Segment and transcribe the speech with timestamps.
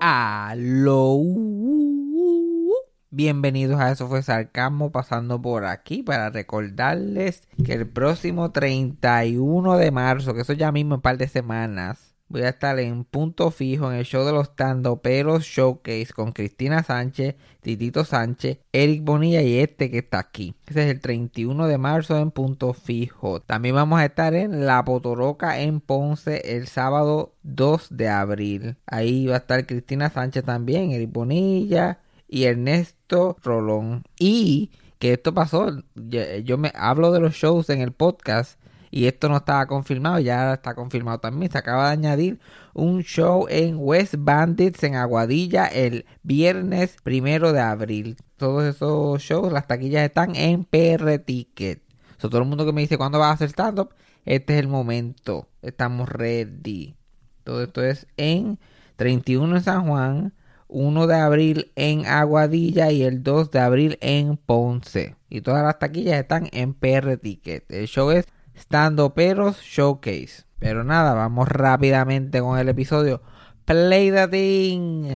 [0.00, 1.20] Aló.
[3.10, 9.90] Bienvenidos a Eso fue Sarcasmo pasando por aquí para recordarles que el próximo 31 de
[9.90, 13.50] marzo, que eso ya mismo en un par de semanas, voy a estar en punto
[13.50, 14.50] fijo en el show de los
[15.02, 20.54] Peros Showcase con Cristina Sánchez, Titito Sánchez, Eric Bonilla y este que está aquí.
[20.66, 23.40] Ese es el 31 de marzo en punto fijo.
[23.40, 28.76] También vamos a estar en La Potoroca en Ponce el sábado 2 de abril.
[28.86, 34.04] Ahí va a estar Cristina Sánchez también, Eric Bonilla y Ernesto Rolón.
[34.18, 38.58] Y que esto pasó, yo me hablo de los shows en el podcast
[38.90, 41.50] y esto no estaba confirmado, ya está confirmado también.
[41.50, 42.40] Se acaba de añadir
[42.74, 48.16] un show en West Bandits en Aguadilla el viernes primero de abril.
[48.36, 51.82] Todos esos shows, las taquillas están en PR Ticket.
[52.18, 55.48] todo el mundo que me dice cuándo vas a hacer stand-up, este es el momento.
[55.62, 56.96] Estamos ready.
[57.44, 58.58] Todo esto es en
[58.96, 60.34] 31 en San Juan,
[60.68, 65.16] 1 de abril en Aguadilla y el 2 de abril en Ponce.
[65.30, 67.70] Y todas las taquillas están en PR Ticket.
[67.70, 68.26] El show es
[68.58, 70.44] Stando Peros Showcase.
[70.58, 73.22] Pero nada, vamos rápidamente con el episodio.
[73.64, 75.17] Play the thing.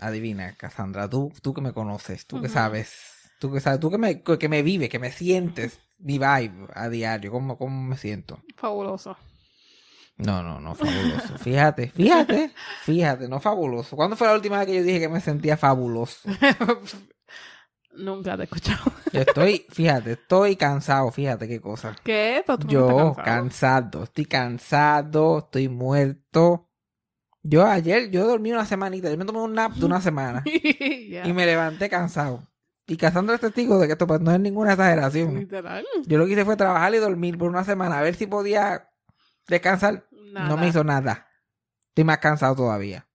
[0.00, 3.98] Adivina, Cassandra, tú, tú que me conoces, tú que sabes, tú que sabes, tú que
[3.98, 8.40] me, que me vives, que me sientes, mi vibe a diario, ¿cómo, cómo me siento?
[8.56, 9.16] Fabuloso.
[10.16, 11.38] No, no, no, fabuloso.
[11.38, 12.52] Fíjate, fíjate,
[12.84, 13.96] fíjate, no fabuloso.
[13.96, 16.28] ¿Cuándo fue la última vez que yo dije que me sentía fabuloso?
[17.96, 18.92] Nunca te he escuchado.
[19.12, 21.96] Yo estoy, fíjate, estoy cansado, fíjate qué cosa.
[22.04, 22.44] ¿Qué?
[22.46, 23.24] No Yo cansado.
[23.24, 26.69] cansado, estoy cansado, estoy muerto.
[27.42, 31.32] Yo ayer, yo dormí una semanita, yo me tomé un nap de una semana y
[31.32, 32.46] me levanté cansado.
[32.86, 35.38] Y Cassandra es testigo de que esto pues, no es ninguna exageración.
[35.38, 35.86] Literal.
[36.06, 38.90] Yo lo que hice fue trabajar y dormir por una semana, a ver si podía
[39.46, 40.08] descansar.
[40.32, 41.28] No me hizo nada.
[41.88, 43.08] Estoy más cansado todavía.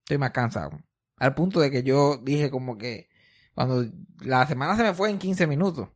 [0.00, 0.80] Estoy más cansado.
[1.18, 3.08] Al punto de que yo dije como que
[3.54, 3.84] cuando
[4.20, 5.88] la semana se me fue en 15 minutos,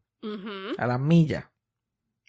[0.76, 1.46] a las millas.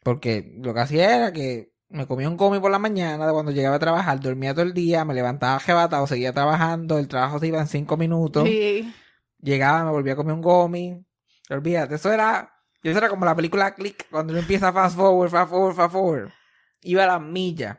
[0.04, 3.52] Porque lo que hacía era que me comía un comi por la mañana, de cuando
[3.52, 7.48] llegaba a trabajar, dormía todo el día, me levantaba jebatado, seguía trabajando, el trabajo se
[7.48, 8.44] iba en 5 minutos.
[8.48, 8.94] Sí.
[9.42, 11.06] Llegaba, me volvía a comer un gomi.
[11.50, 12.54] Olvídate, eso era.
[12.84, 16.30] Eso era como la película Click, cuando uno empieza fast forward, fast forward, fast forward.
[16.82, 17.78] Iba a las millas.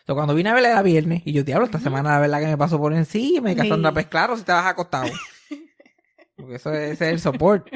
[0.00, 2.46] Entonces, cuando vine a verla era viernes, y yo, diablo, esta semana la verdad que
[2.46, 3.60] me pasó por encima, y Sí.
[3.60, 5.10] Cassandra, pues claro, si te vas acostado.
[6.36, 7.68] Porque eso es, ese es el support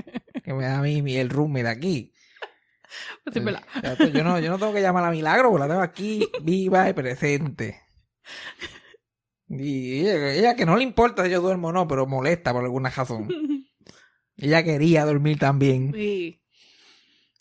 [0.44, 2.12] que me da a mí mi- el roommate aquí.
[3.24, 3.34] Pues.
[3.82, 6.28] Ya, pues, yo, no, yo no tengo que llamar a Milagro, porque la tengo aquí
[6.42, 7.80] viva y presente.
[9.48, 12.62] Y ella, ella que no le importa si yo duermo o no, pero molesta por
[12.64, 13.28] alguna razón.
[14.36, 15.92] Ella quería dormir también.
[15.92, 16.40] Sí.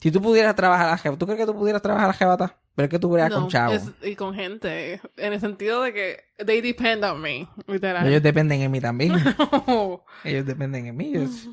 [0.02, 2.14] Si tú pudieras trabajar a la jeva, ¿tú crees que tú pudieras trabajar a la
[2.14, 2.59] jebata?
[2.76, 3.74] Pero es que tú No, con chavo.
[3.74, 5.00] es- y con gente.
[5.18, 7.48] En el sentido de que they depend on me.
[7.68, 8.08] Literal.
[8.08, 9.14] Ellos dependen en mí también.
[10.24, 11.09] Ellos dependen en mí.
[11.16, 11.50] Ellos-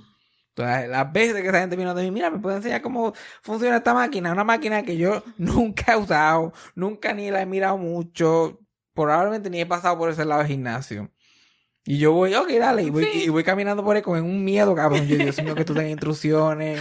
[0.57, 3.13] Todas las veces que esa gente vino de mí, mira, me puede enseñar cómo
[3.43, 4.33] funciona esta máquina.
[4.33, 8.59] Una máquina que yo nunca he usado, nunca ni la he mirado mucho.
[8.95, 11.11] Probablemente ni he pasado por ese lado del gimnasio.
[11.85, 13.25] Y yo voy, ok, dale, y voy, Sí.
[13.25, 15.07] y voy caminando por ahí con un miedo, cabrón.
[15.07, 16.81] Yo, Dios mío, que tú tengas instrucciones.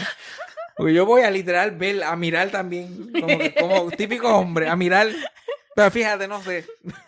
[0.78, 4.76] Porque yo voy a literal ver, a mirar también, como, que- como típico hombre, a
[4.78, 5.08] mirar.
[5.76, 6.66] Pero fíjate, no sé.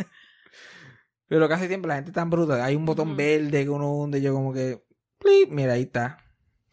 [1.28, 2.64] Pero casi siempre la gente es tan bruta.
[2.64, 4.84] Hay un botón verde que uno hunde, yo como que.
[5.18, 6.18] plip, mira, ahí está.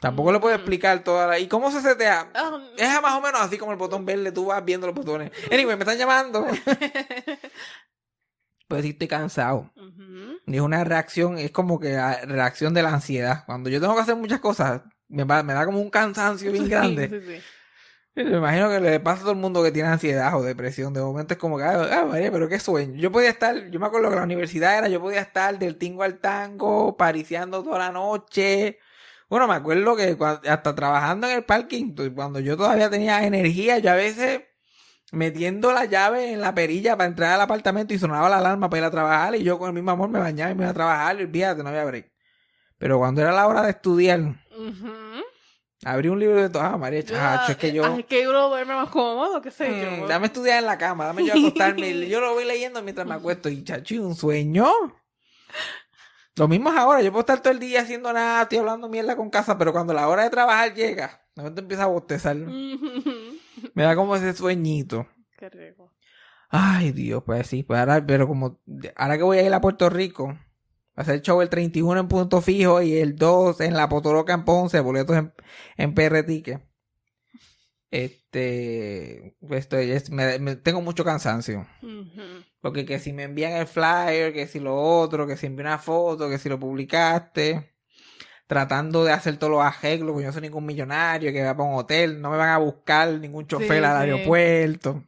[0.05, 1.39] Tampoco le puedo explicar toda la.
[1.39, 2.29] ¿Y cómo se setea?
[2.35, 5.31] Ah, Es más o menos así como el botón verde, tú vas viendo los botones.
[5.51, 6.47] Anyway, me están llamando.
[8.69, 9.71] Pues sí, estoy cansado.
[10.47, 13.45] es una reacción, es como que la reacción de la ansiedad.
[13.47, 16.69] Cuando yo tengo que hacer muchas cosas, me, va- me da como un cansancio bien
[16.69, 17.09] grande.
[17.09, 17.43] Sí, sí, sí.
[18.17, 20.95] Me imagino que le pasa a todo el mundo que tiene ansiedad o depresión.
[20.95, 22.95] De momento es como que, ah, María, pero qué sueño.
[22.95, 26.03] Yo podía estar, yo me acuerdo que la universidad era, yo podía estar del tingo
[26.05, 28.79] al tango, pariciando toda la noche.
[29.34, 30.16] Bueno, me acuerdo que
[30.48, 34.42] hasta trabajando en el parking, cuando yo todavía tenía energía, yo a veces
[35.10, 38.78] metiendo la llave en la perilla para entrar al apartamento y sonaba la alarma para
[38.82, 40.75] ir a trabajar y yo con el mismo amor me bañaba y me iba a
[40.75, 42.12] trabajar y olvídate, no había break.
[42.78, 44.20] Pero cuando era la hora de estudiar,
[45.84, 47.86] abrí un libro de todo, ah, María, chacho, es que yo...
[47.86, 50.06] Ay, que uno duerme más cómodo, qué sé Mm, yo.
[50.06, 51.88] dame estudiar en la cama, dame yo acostarme.
[51.90, 53.48] y yo lo voy leyendo mientras me acuesto.
[53.48, 54.70] Y chachi, un sueño.
[56.36, 57.00] Lo mismo es ahora.
[57.02, 59.94] Yo puedo estar todo el día haciendo nada, estoy hablando mierda con casa, pero cuando
[59.94, 62.36] la hora de trabajar llega, de momento empieza a bostezar.
[62.36, 65.06] Me da como ese sueñito.
[65.38, 65.92] Qué rico.
[66.48, 68.60] Ay, Dios, pues sí, pues ahora, pero como
[68.96, 72.08] ahora que voy a ir a Puerto Rico, va a ser show el 31 en
[72.08, 75.34] punto fijo y el 2 en la Potoroca en Ponce, boletos en,
[75.76, 76.62] en PR Ticket.
[77.94, 81.67] Este, pues estoy, es- me- me- tengo mucho cansancio.
[82.61, 85.79] Porque que si me envían el flyer, que si lo otro, que si envío una
[85.79, 87.70] foto, que si lo publicaste.
[88.46, 91.69] Tratando de hacer todos los arreglos, porque yo no soy ningún millonario que va para
[91.69, 94.11] un hotel, no me van a buscar ningún chofer Sí, al sí.
[94.11, 95.05] aeropuerto.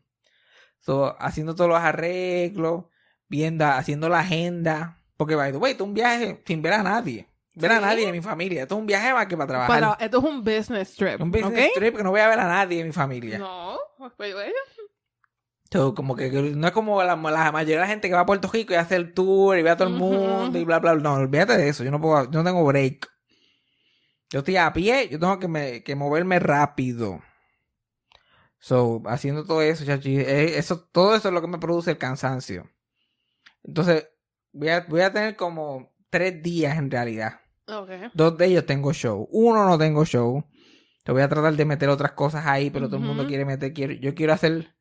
[0.79, 2.85] So, haciendo todos los arreglos,
[3.29, 5.03] viendo, haciendo la agenda.
[5.17, 7.29] Porque, by the way, es un viaje sin ver a nadie.
[7.59, 8.63] Ver a nadie de mi familia.
[8.63, 9.81] Esto es un viaje más que para trabajar.
[9.81, 11.21] Para, esto es un business trip.
[11.21, 13.39] un business trip que no voy a ver a nadie de mi familia.
[13.39, 14.53] No, pues bueno.
[15.95, 18.27] Como que, que no es como la, la mayoría de la gente que va a
[18.27, 20.93] Puerto Rico y hace el tour y ve a todo el mundo y bla, bla,
[20.95, 21.03] bla.
[21.03, 21.83] No, olvídate de eso.
[21.83, 23.09] Yo no puedo, yo no tengo break.
[24.31, 27.21] Yo estoy a pie, yo tengo que, me- que moverme rápido.
[28.59, 31.99] So, haciendo todo eso, chachi, eh, eso, todo eso es lo que me produce el
[31.99, 32.69] cansancio.
[33.63, 34.09] Entonces,
[34.53, 37.41] voy a, voy a tener como tres días en realidad.
[38.15, 39.29] Dos de ellos tengo show.
[39.31, 40.45] Uno no tengo show.
[41.05, 43.73] Te voy a tratar de meter otras cosas ahí, pero todo el mundo quiere meter.
[43.73, 44.75] Quiero, yo quiero hacer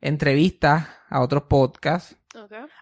[0.00, 2.16] entrevistas a otros podcasts.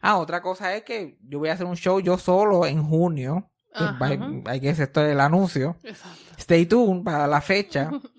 [0.00, 3.50] Ah, otra cosa es que yo voy a hacer un show yo solo en junio.
[3.75, 3.99] Ajá.
[4.05, 5.77] Hay, hay que hacer esto el anuncio.
[5.83, 6.35] Exacto.
[6.39, 7.91] Stay tuned para la fecha.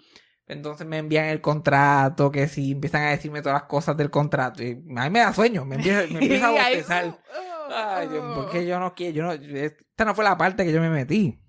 [0.49, 4.63] Entonces me envían el contrato, que si empiezan a decirme todas las cosas del contrato.
[4.63, 7.19] Y a mí me da sueño, me empieza, me empieza a bostezar.
[7.69, 10.81] Ay, Dios, porque yo no quiero, yo no, esta no fue la parte que yo
[10.81, 11.39] me metí.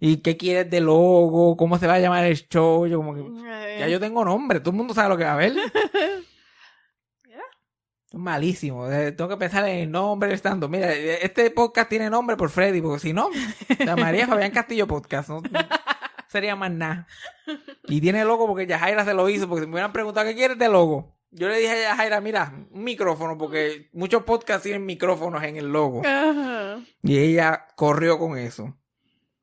[0.00, 1.56] ¿Y qué quieres de logo?
[1.56, 2.86] ¿Cómo se va a llamar el show?
[2.86, 5.36] Yo como que, ya yo tengo nombre, todo el mundo sabe lo que va a
[5.36, 5.54] ver.
[8.12, 10.66] Malísimo, eh, tengo que pensar en el nombre estando.
[10.68, 13.28] Mira, eh, este podcast tiene nombre por Freddy, porque si no,
[13.78, 15.42] llamaría Fabián Castillo Podcast, no
[16.28, 17.06] sería más nada.
[17.84, 20.58] Y tiene logo porque Yajaira se lo hizo, porque si me hubieran preguntado qué quieres
[20.58, 21.17] de logo.
[21.30, 25.66] Yo le dije a Yajaira, mira, un micrófono, porque muchos podcasts tienen micrófonos en el
[25.70, 26.02] logo.
[26.06, 26.78] Ajá.
[27.02, 28.74] Y ella corrió con eso.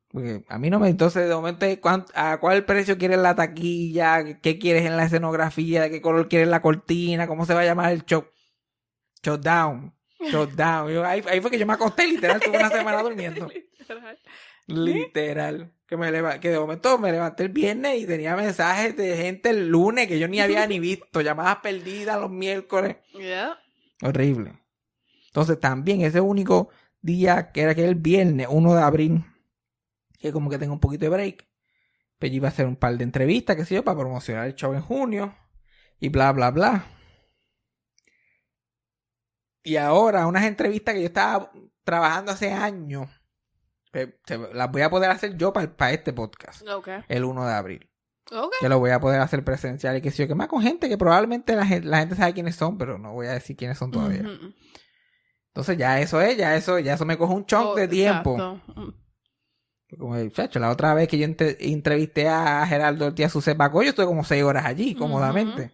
[0.08, 0.88] Porque a mí no me...
[0.88, 4.40] Entonces, de momento, ¿cuán- ¿a cuál precio quieres la taquilla?
[4.40, 5.82] ¿Qué quieres en la escenografía?
[5.82, 7.26] ¿De qué color quieres la cortina?
[7.28, 8.26] ¿Cómo se va a llamar el show?
[9.22, 9.94] Shutdown.
[10.20, 10.90] Shutdown.
[10.92, 12.40] Yo- ahí, ahí fue que yo me acosté, literal.
[12.40, 13.48] Tuve una semana durmiendo.
[13.88, 14.18] Literal.
[14.66, 15.72] Literal.
[15.86, 19.50] Que, me leva- que de momento me levanté el viernes y tenía mensajes de gente
[19.50, 21.20] el lunes que yo ni había ni visto.
[21.20, 22.96] Llamadas perdidas los miércoles.
[23.12, 23.56] Yeah.
[24.02, 24.58] Horrible.
[25.26, 29.24] Entonces también ese único día que era que el viernes 1 de abril,
[30.18, 31.46] que como que tengo un poquito de break,
[32.18, 34.54] pues yo iba a hacer un par de entrevistas, qué sé yo, para promocionar el
[34.54, 35.36] show en junio
[36.00, 36.86] y bla, bla, bla.
[39.62, 41.50] Y ahora unas entrevistas que yo estaba
[41.84, 43.08] trabajando hace años,
[44.26, 46.62] se- las voy a poder hacer yo para, para este podcast,
[47.08, 47.90] el 1 de abril.
[48.32, 48.52] Ok.
[48.60, 50.88] Que lo voy a poder hacer presencial y que sé yo, que más con gente
[50.88, 53.78] que probablemente la gente, la gente sabe quiénes son, pero no voy a decir quiénes
[53.78, 54.24] son todavía.
[55.48, 58.34] Entonces ya eso es, ya eso, ya eso me coge un chunk Oh, de tiempo.
[58.36, 58.80] exacto.
[58.80, 58.94] Mm.
[59.98, 64.24] Como, chacho, la otra vez que yo entrevisté a Geraldo Ortiz Sucepaco, yo estuve como
[64.24, 65.70] seis horas allí, cómodamente.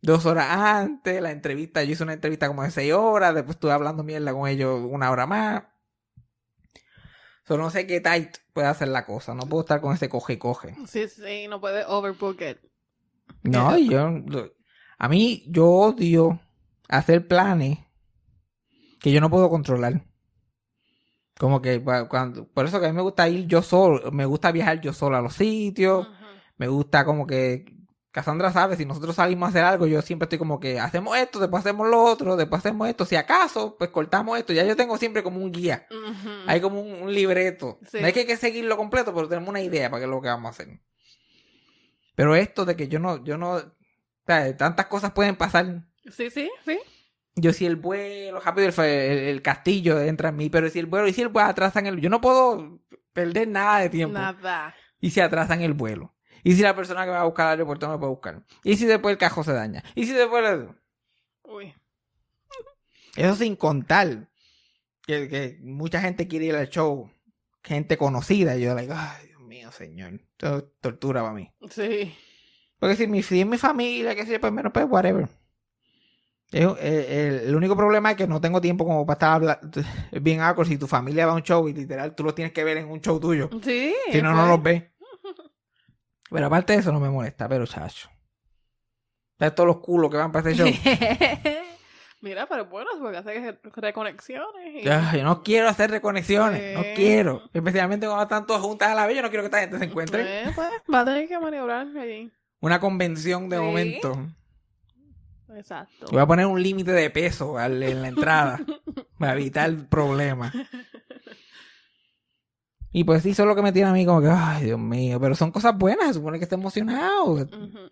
[0.00, 3.72] Dos horas antes, la entrevista, yo hice una entrevista como de seis horas, después estuve
[3.72, 5.64] hablando mierda con ellos una hora más.
[7.46, 10.76] So, no sé qué tight puede hacer la cosa, no puedo estar con ese coge-coge.
[10.86, 12.58] Sí, sí, no puede overbook it.
[13.42, 14.10] No, yo,
[14.98, 16.40] a mí, yo odio
[16.88, 17.78] hacer planes
[19.00, 20.04] que yo no puedo controlar.
[21.38, 24.24] Como que cua- cuando, por eso que a mí me gusta ir yo solo, me
[24.24, 26.06] gusta viajar yo solo a los sitios,
[26.56, 27.73] me gusta como que,
[28.14, 31.40] Cassandra sabe, si nosotros salimos a hacer algo, yo siempre estoy como que hacemos esto,
[31.40, 34.96] después hacemos lo otro, después hacemos esto, si acaso, pues cortamos esto, ya yo tengo
[34.98, 35.88] siempre como un guía,
[36.46, 37.98] hay como un, un libreto, Sí.
[38.00, 40.22] no hay que, hay que seguirlo completo, pero tenemos una idea para qué es lo
[40.22, 40.80] que vamos a hacer.
[42.14, 43.62] Pero esto de que yo no, yo no, o
[44.28, 46.78] sea, tantas cosas pueden pasar, Sí, sí, sí.
[47.34, 50.86] yo si el vuelo, rápido el, el, el castillo entra en mí, pero si el
[50.86, 52.78] vuelo, y si el vuelo atrasan el, yo no puedo
[53.12, 54.16] perder nada de tiempo.
[54.16, 54.72] Nada.
[55.00, 56.13] Y se atrasan el vuelo.
[56.44, 58.42] ¿Y si la persona que va a buscar al aeropuerto no me puede buscar?
[58.62, 59.82] ¿Y si después el cajón se daña?
[59.94, 60.44] ¿Y si después...
[60.48, 60.68] el-
[61.42, 61.74] Uy.
[63.16, 64.28] Eso sin contar
[65.06, 67.10] que, que mucha gente quiere ir al show,
[67.62, 68.56] gente conocida.
[68.56, 70.14] Y yo, like, ay, Dios mío, señor.
[70.14, 71.50] Esto es tortura para mí.
[71.70, 72.14] Sí.
[72.78, 75.28] Porque si mi, si es mi familia, que sé yo, pues menos, pues whatever.
[76.52, 77.06] Eh,
[77.42, 79.70] el, el único problema es que no tengo tiempo como para estar hablando.
[80.20, 82.62] Bien awkward si tu familia va a un show y literal tú los tienes que
[82.64, 83.48] ver en un show tuyo.
[83.62, 83.94] Sí.
[84.12, 84.48] Si no, no pues.
[84.48, 84.82] los ves.
[86.34, 88.10] Pero aparte de eso no me molesta, pero chacho.
[89.38, 90.68] ¿Sabes todos los culos que van para este show?
[92.20, 94.74] Mira, pero bueno, porque hace reconexiones.
[94.76, 94.82] Y...
[94.82, 97.42] Ya, yo no quiero hacer reconexiones, no quiero.
[97.52, 99.84] Especialmente cuando están todos juntas a la vez, yo no quiero que esta gente se
[99.84, 100.42] encuentre.
[100.42, 102.32] Eh, pues, va a tener que maniobrar allí.
[102.60, 103.62] Una convención de Sí.
[103.62, 104.26] momento.
[105.54, 106.06] Exacto.
[106.10, 108.58] Voy a poner un límite de peso al- en la entrada
[109.18, 110.52] para evitar problemas.
[112.96, 114.78] Y pues sí, eso es lo que me tiene a mí como que, ay, Dios
[114.78, 117.46] mío, pero son cosas buenas, se supone que esté emocionado.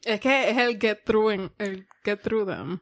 [0.05, 2.79] Es que es el get through, el get through them.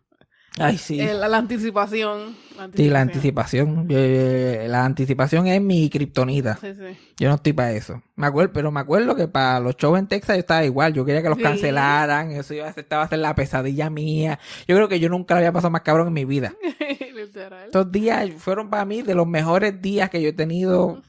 [0.58, 1.00] Ay, sí.
[1.00, 2.36] El- la, anticipación.
[2.74, 3.86] Sí, la anticipación.
[3.88, 6.56] Eh, la anticipación es mi kriptonita.
[6.60, 6.98] Sí, sí.
[7.18, 8.02] Yo no estoy para eso.
[8.16, 10.92] Me acuerdo, pero me acuerdo que para los shows en Texas yo estaba igual.
[10.92, 11.44] Yo quería que los Sí.
[11.44, 12.32] cancelaran.
[12.32, 14.38] Eso iba a ser, estaba a ser la pesadilla mía.
[14.68, 16.52] Yo creo que yo nunca lo había pasado más cabrón en mi vida.
[17.14, 17.64] Literal.
[17.66, 21.00] Estos días fueron para mí de los mejores días que yo he tenido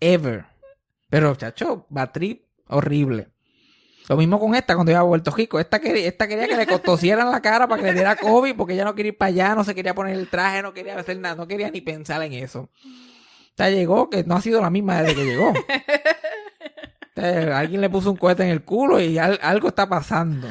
[0.00, 0.46] ever.
[1.10, 3.28] Pero, chacho, va trip horrible.
[4.08, 5.60] Lo mismo con esta cuando iba a Puerto Rico.
[5.60, 8.72] Esta quería, esta quería que le costosieran la cara para que le diera COVID porque
[8.74, 11.18] ella no quería ir para allá, no se quería poner el traje, no quería hacer
[11.18, 12.60] nada, no quería ni pensar en eso.
[12.62, 15.50] O sea, llegó que no ha sido la misma desde que llegó.
[15.50, 15.54] O
[17.20, 20.48] sea, alguien le puso un cohete en el culo y al- algo está pasando.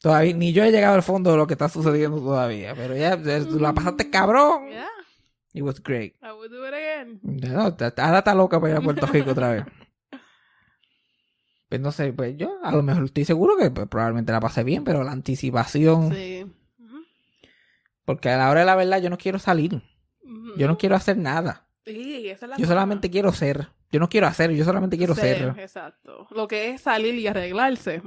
[0.00, 2.74] Todavía, ni yo he llegado al fondo de lo que está sucediendo todavía.
[2.74, 4.68] Pero ya, tú la pasaste cabrón.
[4.70, 4.86] Yeah,
[5.52, 6.14] It was great.
[6.22, 7.18] I would do it again.
[7.22, 9.64] No, ahora está loca para ir a Puerto Rico otra vez.
[11.68, 14.64] Pues no sé, pues yo a lo mejor estoy seguro que pues, probablemente la pasé
[14.64, 16.44] bien, pero la anticipación, Sí.
[16.80, 16.98] Ujú.
[18.04, 19.74] porque a la hora de la verdad yo no quiero salir,
[20.24, 20.56] Ujú.
[20.56, 22.68] yo no quiero hacer nada, Sí, esa es la yo cosa.
[22.74, 25.54] solamente quiero ser, yo no quiero hacer, yo solamente quiero ser.
[25.58, 26.26] Exacto.
[26.32, 28.02] Lo que es salir y arreglarse.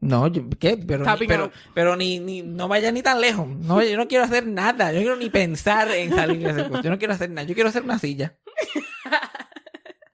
[0.00, 0.76] No, yo- ¿qué?
[0.78, 4.24] Pero, ni, pero, pero ni, ni, no vaya ni tan lejos, no, yo no quiero
[4.24, 6.82] hacer nada, yo no quiero ni pensar en salir de ese curso.
[6.82, 8.36] yo no quiero hacer nada, yo quiero hacer una silla.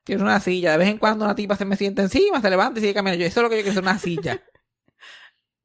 [0.05, 0.71] Quiero una silla.
[0.71, 3.21] De vez en cuando una tipa se me sienta encima, se levanta y sigue caminando.
[3.21, 4.41] Yo, eso es lo que yo quiero, es una silla.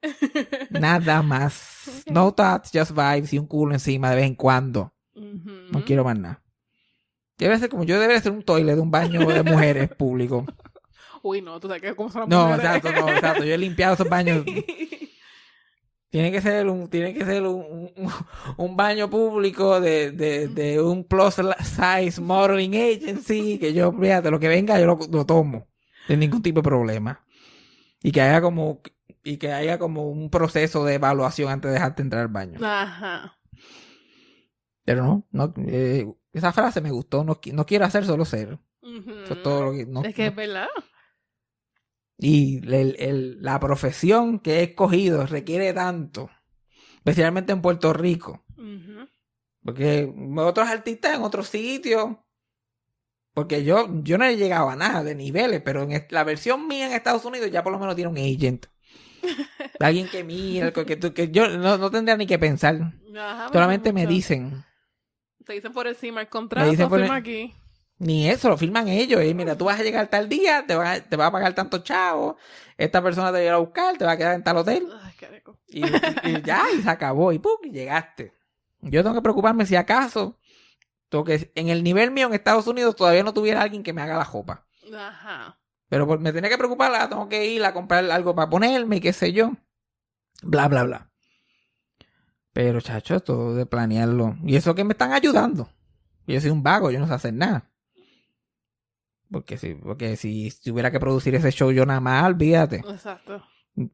[0.71, 2.03] Nada más.
[2.07, 4.95] No thoughts, just vibes y un culo encima de vez en cuando.
[5.13, 6.41] No quiero más nada.
[7.37, 10.45] Debe ser como yo debería ser un toilet de un baño de mujeres público.
[11.23, 12.65] Uy, no, tú sabes que cómo son las No, mujeres.
[12.65, 13.43] exacto, no, exacto.
[13.43, 14.43] Yo he limpiado esos baños.
[16.09, 18.11] Tiene que ser un, tiene que ser un, un,
[18.57, 24.37] un baño público de, de, de un plus size modeling agency que yo, fíjate, lo
[24.37, 25.69] que venga yo lo, lo tomo.
[26.07, 27.25] Sin ningún tipo de problema.
[28.03, 28.81] Y que haya como,
[29.23, 32.59] y que haya como un proceso de evaluación antes de dejarte entrar al baño.
[32.61, 33.37] Ajá.
[34.83, 37.23] Pero no, no, eh, esa frase me gustó.
[37.23, 38.59] No, no quiero hacer, solo ser.
[38.81, 40.29] Eso es todo lo que, no, es que no.
[40.29, 40.67] es verdad.
[42.23, 46.29] Y el- el- la profesión que he escogido requiere tanto,
[46.97, 48.45] especialmente en Puerto Rico,
[49.63, 52.17] porque otros artistas en otros sitios,
[53.33, 56.85] porque yo, yo no he llegado a nada de niveles, pero en la versión mía
[56.87, 58.67] en Estados Unidos ya por lo menos tiene un agent.
[59.79, 62.93] Alguien que mira, que, que, que yo no, no tendría ni que pensar.
[63.17, 64.63] Ajá, Solamente me dicen,
[65.45, 67.55] Te dicen por encima el contrato, dicen por el- aquí.
[68.03, 69.23] Ni eso, lo firman ellos.
[69.23, 71.53] Y mira, tú vas a llegar tal día, te va, a- te va a pagar
[71.53, 72.35] tanto chavo,
[72.75, 74.87] esta persona te va a ir a buscar, te va a quedar en tal hotel.
[75.03, 75.59] Ay, qué rico.
[75.67, 77.31] Y, y ya, y se acabó.
[77.31, 77.57] Y ¡pum!
[77.63, 78.33] y llegaste.
[78.79, 80.39] Yo tengo que preocuparme si acaso,
[81.09, 84.01] tengo que, en el nivel mío en Estados Unidos todavía no tuviera alguien que me
[84.01, 84.65] haga la jopa.
[84.91, 85.59] Ajá.
[85.87, 88.95] Pero por- me tenía que preocupar, ah, tengo que ir a comprar algo para ponerme
[88.95, 89.51] y qué sé yo.
[90.41, 91.11] Bla, bla, bla.
[92.53, 94.37] Pero, chacho, esto de planearlo.
[94.43, 95.69] Y eso que me están ayudando.
[96.27, 97.69] Yo soy un vago, yo no sé hacer nada.
[99.31, 102.77] Porque si, porque si tuviera que producir ese show yo nada más, olvídate.
[102.77, 103.41] Exacto.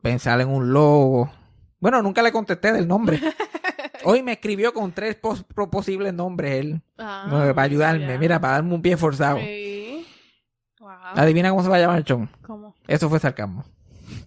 [0.02, 1.32] Pensar en un logo.
[1.80, 3.20] Bueno, nunca le contesté del nombre.
[4.04, 6.82] Hoy me escribió con tres pos- posibles nombres él.
[6.98, 8.08] Ah, no, para ayudarme.
[8.08, 8.18] ya.
[8.18, 9.38] Mira, para darme un pie forzado.
[9.40, 10.06] Sí.
[10.80, 10.90] Wow.
[11.16, 12.28] Adivina cómo se va a llamar el show.
[12.42, 12.76] ¿Cómo?
[12.88, 13.64] Eso fue sarcasmo.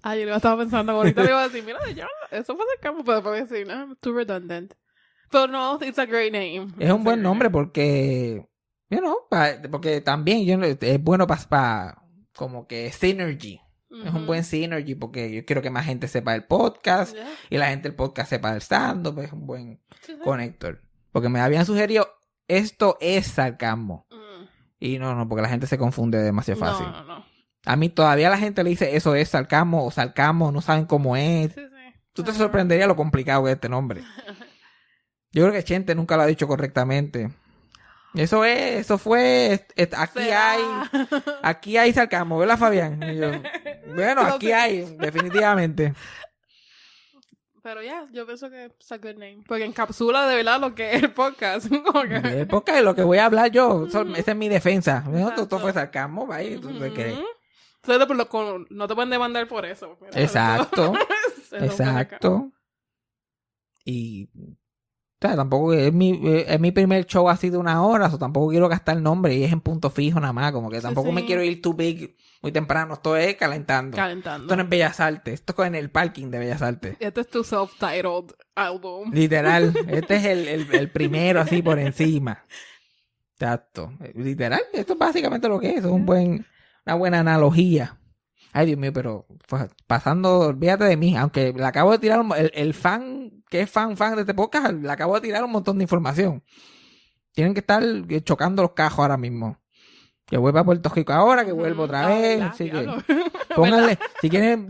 [0.02, 0.93] Ah, yo lo estaba pensando.
[0.93, 4.12] Ahorita le iba a decir, mira, ya, eso fue campo, pero después decir, no, too
[4.12, 4.75] redundant.
[5.31, 6.67] Pero no, it's a great name.
[6.79, 8.47] Es un It's buen nombre porque,
[8.91, 12.03] you know, pa- porque también yo no- es bueno para,
[12.35, 13.61] como que synergy.
[14.05, 17.17] Es un buen synergy porque yo quiero que más gente sepa el podcast
[17.51, 19.19] y la gente del podcast sepa el stand-up.
[19.21, 20.19] Es un buen Sí, sí.
[20.23, 20.81] conector.
[21.11, 22.09] Porque me habían sugerido,
[22.47, 24.07] esto es sarcasmo.
[24.11, 24.45] Mm.
[24.79, 26.87] Y no, no, porque la gente se confunde demasiado fácil.
[26.87, 27.25] No, no, no.
[27.67, 31.17] A mí todavía la gente le dice eso es sarcasmo o sarcasmo, no saben cómo
[31.17, 31.53] es.
[31.55, 31.61] Sí.
[32.13, 34.03] Tú te sorprenderías lo complicado que es este nombre.
[35.33, 37.31] Yo creo que Chente nunca lo ha dicho correctamente.
[38.14, 40.50] Eso es, eso fue, es- es- aquí ¿Será?
[40.52, 40.62] hay,
[41.43, 43.00] aquí hay sarcasmo, ¿verdad Fabián?
[43.02, 43.31] Y yo,
[43.95, 45.95] bueno, No aquí hay, definitivamente.
[47.62, 49.45] Pero ya, yo pienso que es a good name.
[49.47, 51.67] Porque encapsula de verdad lo que es el podcast.
[51.71, 55.05] Eh, Porque de lo que voy a hablar yo, esa es mi defensa.
[55.07, 55.29] No.
[55.29, 57.19] Esto fue sarcasmo, vaya, ¿tú te crees?
[58.71, 59.99] No te pueden demandar por eso.
[60.00, 60.95] Mira, Exacto,
[61.52, 62.50] exacto.
[63.85, 64.29] Y,
[65.23, 68.17] o sea, tampoco es mi, eh, es mi primer show así de una hora, o
[68.17, 70.83] tampoco quiero gastar el nombre y es en punto fijo nada más, como que Sí,
[70.83, 73.95] tampoco me quiero ir too big muy temprano, esto es calentando.
[73.95, 74.47] Calentando.
[74.47, 76.97] Esto no es Bellas Artes, esto es en el parking de Bellas Artes.
[76.99, 79.12] Este es tu self-titled album.
[79.12, 82.47] Literal, este es el, el, el primero así por encima.
[83.35, 83.93] Exacto.
[84.15, 86.47] Literal, esto es básicamente lo que es, es un buen,
[86.87, 88.00] una buena analogía.
[88.52, 92.50] Ay, Dios mío, pero pues, pasando, olvídate de mí, aunque le acabo de tirar, el,
[92.54, 95.78] el fan, que es fan, fan de este podcast, le acabo de tirar un montón
[95.78, 96.42] de información.
[97.33, 99.57] Tienen que estar eh, chocando los cajos ahora mismo.
[100.26, 102.38] Que vuelva a Puerto Rico ahora, que vuelvo otra vez.
[102.38, 102.52] ¿verdad?
[102.52, 102.87] Así que,
[103.54, 104.69] pónganle, si quieren,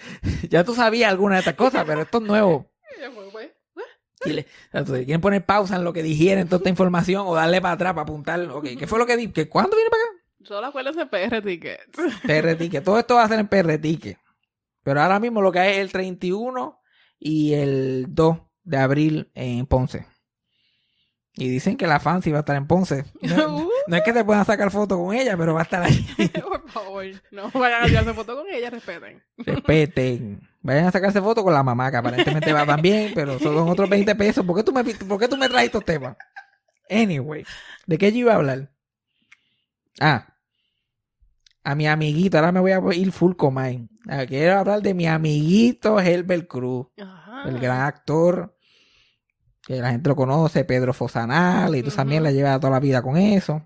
[0.50, 2.70] ya tú sabías alguna de estas cosas, pero esto es nuevo.
[4.24, 4.46] Si, le-
[4.86, 7.92] si quieren poner pausa en lo que dijeron toda esta información o darle para atrás
[7.92, 9.48] para apuntar, ok, ¿qué fue lo que dije?
[9.48, 10.12] ¿Cuándo viene para acá?
[10.44, 11.96] Solo acuérdense PR Tickets.
[12.26, 12.84] PR Ticket.
[12.84, 14.18] Todo esto va a ser en PR Ticket.
[14.82, 16.80] Pero ahora mismo lo que hay es el 31
[17.18, 20.06] y el 2 de abril en Ponce.
[21.34, 23.04] Y dicen que la fancy va a estar en Ponce.
[23.22, 26.04] No, no es que te puedan sacar fotos con ella, pero va a estar ahí.
[26.42, 29.22] Por favor, no vayan a tirarse foto con ella, respeten.
[29.38, 30.48] Respeten.
[30.60, 34.14] Vayan a sacarse fotos con la mamá, que aparentemente va también, pero son otros 20
[34.14, 34.44] pesos.
[34.44, 36.16] ¿Por qué tú me, por qué tú me traes estos temas?
[36.90, 37.44] Anyway,
[37.86, 38.70] ¿de qué yo iba a hablar?
[40.00, 40.31] Ah,
[41.64, 43.88] a mi amiguito, ahora me voy a ir full comay.
[44.28, 47.44] Quiero hablar de mi amiguito Herbert Cruz, Ajá.
[47.48, 48.56] el gran actor,
[49.64, 53.00] que la gente lo conoce, Pedro Fosanal, y tú también la llevas toda la vida
[53.00, 53.62] con eso.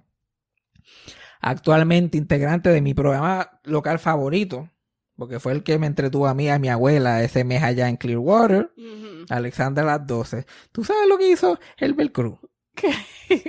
[1.40, 4.70] Actualmente integrante de mi programa local favorito,
[5.16, 7.96] porque fue el que me entretuvo a mí, a mi abuela, ese mes allá en
[7.96, 9.24] Clearwater, Ujú.
[9.30, 10.46] Alexandra a las 12.
[10.72, 12.38] ¿Tú sabes lo que hizo Herbert Cruz?
[12.74, 12.90] ¿Qué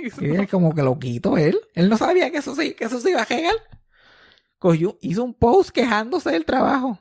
[0.04, 0.24] hizo?
[0.24, 1.58] Y es como que lo quitó él.
[1.74, 3.54] Él no sabía que eso sí, que eso se iba a regar.
[4.58, 6.98] Cogió, hizo un post quejándose del trabajo.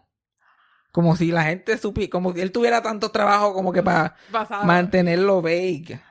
[0.91, 4.15] Como si la gente supiera, como si él tuviera tanto trabajo como que para
[4.63, 6.01] mantenerlo vague.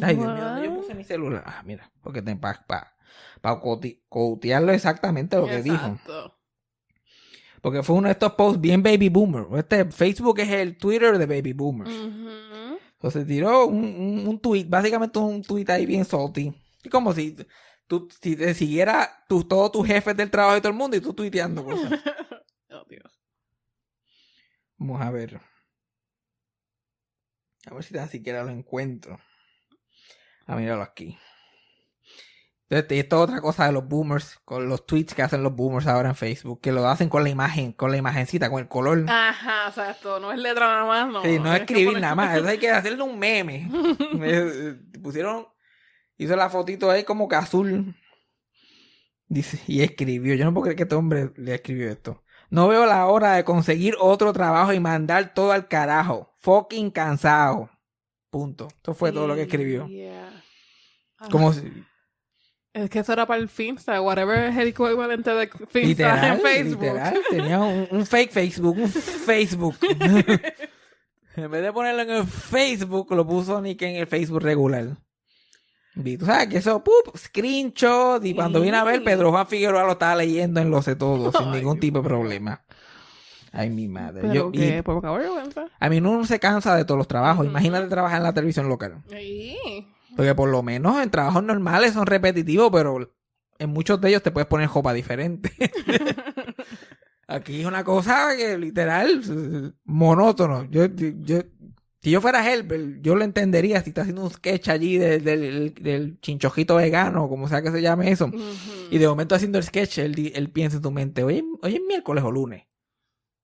[0.00, 0.44] Ay, Dios mío?
[0.44, 1.42] ¿dónde yo puse mi celular?
[1.46, 2.96] Ah, mira, porque te para pa,
[3.40, 3.60] pa
[4.08, 5.76] cotearlo exactamente lo que dijo.
[5.76, 6.38] Exacto.
[7.60, 9.46] Porque fue uno de estos posts bien baby boomer.
[9.56, 11.90] Este Facebook es el Twitter de baby boomers.
[12.92, 16.52] Entonces tiró un, un, un tweet, básicamente un tweet ahí bien salty.
[16.82, 17.36] Y como si
[17.86, 21.00] tú si te siguiera tu, todos tus jefes del trabajo y todo el mundo y
[21.00, 21.92] tú tuiteando cosas.
[22.70, 23.20] Oh, Dios.
[24.78, 25.40] Vamos a ver.
[27.66, 29.20] A ver si tan siquiera lo encuentro.
[30.46, 31.16] A míralo aquí.
[32.68, 35.86] Entonces, esto es otra cosa de los boomers, con los tweets que hacen los boomers
[35.86, 39.04] ahora en Facebook, que lo hacen con la imagen, con la imagencita, con el color.
[39.08, 40.18] Ajá, exacto.
[40.18, 41.22] No es letra nada más, no.
[41.22, 42.36] Sí, no que escribir poner- nada más.
[42.36, 43.68] Eso hay que hacerle un meme.
[44.14, 45.46] Me- pusieron,
[46.16, 47.94] hizo la fotito ahí como que azul.
[49.26, 50.34] Dice, y escribió.
[50.34, 52.22] Yo no puedo creer que este hombre le escribió esto.
[52.50, 56.32] No veo la hora de conseguir otro trabajo y mandar todo al carajo.
[56.38, 57.70] Fucking cansado.
[58.30, 58.68] Punto.
[58.68, 59.86] Esto fue todo lo que escribió.
[59.88, 60.42] Yeah.
[61.18, 61.62] Ah, Como si,
[62.72, 66.40] Es que eso era para el Finsta, whatever es el equivalente de Finsta literal, en
[66.40, 66.82] Facebook.
[66.82, 67.20] literal.
[67.30, 69.76] Tenía un, un fake Facebook, un Facebook.
[71.36, 74.96] en vez de ponerlo en el Facebook, lo puso ni que en el Facebook regular.
[75.96, 77.16] Y tú sabes que eso, ¡pup!
[77.16, 78.24] screenshot.
[78.24, 79.04] Y cuando vine a ver.
[79.04, 82.62] Pedro Juan Figueroa lo estaba leyendo en lo sé todo, sin ningún tipo de problema.
[83.52, 84.22] Ay, mi madre.
[84.22, 85.66] Pero Yo- que, y por poca vergüenza.
[85.78, 87.46] a mí uno se cansa de todos los trabajos.
[87.46, 89.02] Imagínate trabajar en la televisión local.
[89.08, 89.56] Sí.
[90.16, 93.12] Porque por lo menos en trabajos normales son repetitivos, pero
[93.58, 95.52] en muchos de ellos te puedes poner ropa diferente.
[97.26, 99.22] Aquí es una cosa que literal
[99.84, 100.64] monótono.
[100.64, 101.38] Yo, yo,
[102.04, 105.74] si yo fuera Helper, yo lo entendería si está haciendo un sketch allí de- del,
[105.74, 108.30] del chinchojito vegano, como sea que se llame eso.
[108.90, 112.22] Y de momento haciendo el sketch, él, piensa en tu mente, oye, hoy es miércoles
[112.22, 112.64] o lunes.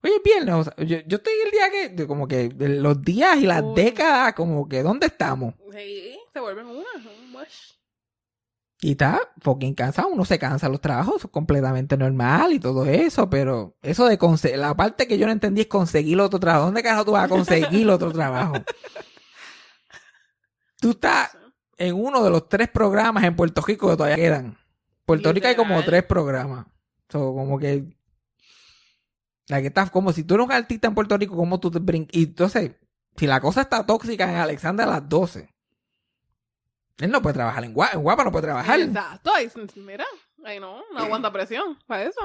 [0.02, 0.54] Oye, es viernes.
[0.54, 3.46] o sea, yo, yo estoy el día que, de- como que de los días y
[3.46, 3.74] las Uy.
[3.74, 5.54] décadas, como que, ¿dónde estamos?
[5.72, 7.30] Sí, se vuelven una, un.
[8.82, 13.28] Y está fucking cansado, uno se cansa los trabajos, es completamente normal y todo eso,
[13.28, 16.66] pero eso de conseguir, la parte que yo no entendí es conseguir otro trabajo.
[16.66, 18.54] ¿Dónde carajo tú vas a conseguir otro trabajo?
[20.80, 21.36] Tú estás
[21.76, 24.56] en uno de los tres programas en Puerto Rico que todavía quedan.
[25.04, 26.66] Puerto Rico hay como tres programas.
[27.10, 27.84] So, como que
[29.48, 31.80] La que estás como si tú eres un artista en Puerto Rico, como tú te
[31.80, 32.16] brincas.
[32.16, 32.72] Y entonces,
[33.16, 35.50] si la cosa está tóxica en Alexander a las 12,
[37.00, 38.78] él no puede trabajar en Guapa, en Guapa no puede trabajar.
[38.80, 39.32] Exacto.
[39.34, 40.04] Ahí, mira,
[40.44, 42.20] ahí no, no aguanta presión para eso.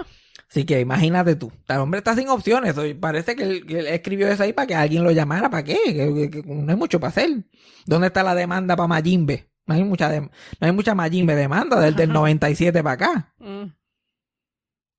[0.50, 2.76] Así que imagínate tú, el hombre está sin opciones.
[3.00, 5.50] Parece que él, escribió eso ahí para que alguien lo llamara.
[5.50, 5.80] ¿Para qué?
[5.86, 7.30] Que, que- que no hay mucho para hacer.
[7.86, 9.50] ¿Dónde está la demanda para Mayimbe?
[9.66, 13.34] No hay mucha, dem- no hay mucha Mayimbe demanda desde el 97 para acá.
[13.40, 13.64] Mm.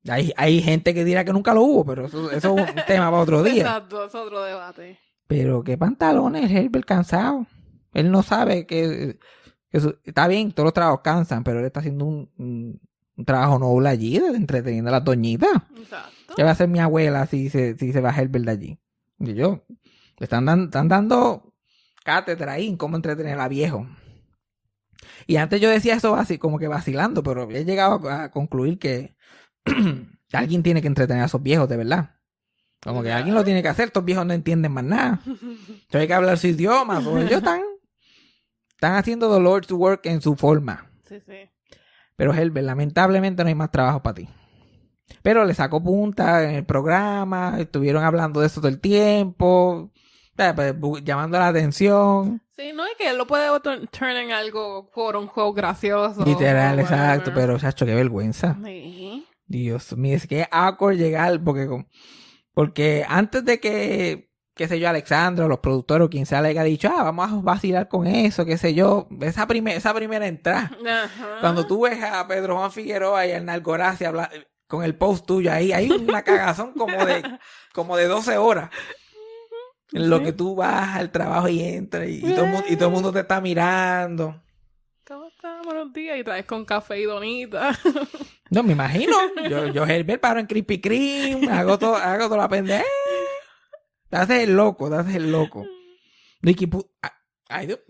[0.08, 3.10] Hay, hay gente que dirá que nunca lo hubo, pero eso, eso es un tema
[3.10, 3.62] para otro día.
[3.62, 4.98] Exacto, es otro debate.
[5.26, 7.46] Pero qué pantalones, Herbert cansado.
[7.92, 9.18] Él no sabe que,
[10.04, 12.80] está bien, todos los trabajos cansan, pero él está haciendo un, un-
[13.16, 15.50] un trabajo noble allí, entreteniendo a las doñitas.
[15.78, 16.34] Exacto.
[16.36, 18.78] ¿Qué va a hacer mi abuela si se, si se va Herbert de allí?
[19.20, 19.64] Y yo,
[20.20, 21.54] están, dan- están dando
[22.04, 23.86] cátedra ahí en cómo entretener a viejo.
[25.26, 29.16] Y antes yo decía eso así, como que vacilando, pero he llegado a concluir que
[30.32, 32.16] alguien tiene que entretener a esos viejos, de verdad.
[32.82, 35.20] Como que alguien lo tiene que hacer, estos viejos no entienden más nada.
[35.26, 37.62] Entonces hay que hablar su idioma, pues ellos están,
[38.76, 40.90] están haciendo the Lord's work en su forma.
[41.08, 41.50] Sí, sí.
[42.14, 44.28] Pero Herbert, lamentablemente no hay más trabajo para ti.
[45.22, 49.92] Pero le sacó punta en el programa, estuvieron hablando de eso todo el tiempo,
[50.34, 52.42] pues, llamando la atención.
[52.50, 56.24] Sí, no es que él lo puede turn en algo, quote unquote, gracioso.
[56.24, 58.56] Literal, exacto, pero chacho, qué vergüenza.
[58.64, 59.26] Sí.
[59.46, 61.68] Dios mío, es que es awkward llegar porque,
[62.52, 64.25] porque antes de que,
[64.56, 67.30] qué sé yo, Alexandra o los productores o quien sea le haya dicho, ah, vamos
[67.30, 70.70] a vacilar con eso, qué sé yo, esa, primer, esa primera entrada.
[70.88, 71.36] Ajá.
[71.40, 74.30] Cuando tú ves a Pedro Juan Figueroa y a Hernán Goracia habla-
[74.66, 77.22] con el post tuyo ahí, hay una cagazón como de,
[77.72, 78.70] como de 12 horas.
[79.92, 82.88] En lo que tú vas al trabajo y entras y, y todo, el y todo
[82.88, 84.42] el mundo te está mirando.
[85.06, 85.64] ¿Cómo estás?
[85.64, 86.18] Buenos días.
[86.18, 87.78] Y traes con café y donita.
[88.50, 89.12] No, me imagino.
[89.48, 92.84] Yo, yo Herbert paro en Krispy Kreme, hago todo, hago toda la pendeja.
[94.08, 95.64] Te haces el loco, te haces el loco.
[96.42, 97.12] No, y que pu- ah,
[97.48, 97.80] Ay, Dios.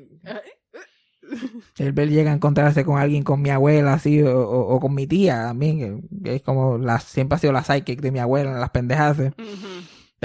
[1.76, 5.07] Herbert llega a encontrarse con alguien, con mi abuela, así, o, o- o con mi
[5.07, 8.61] tía también, que- es como la, siempre ha sido la psychic de mi abuela en
[8.61, 9.16] las pendejas.
[9.18, 9.33] De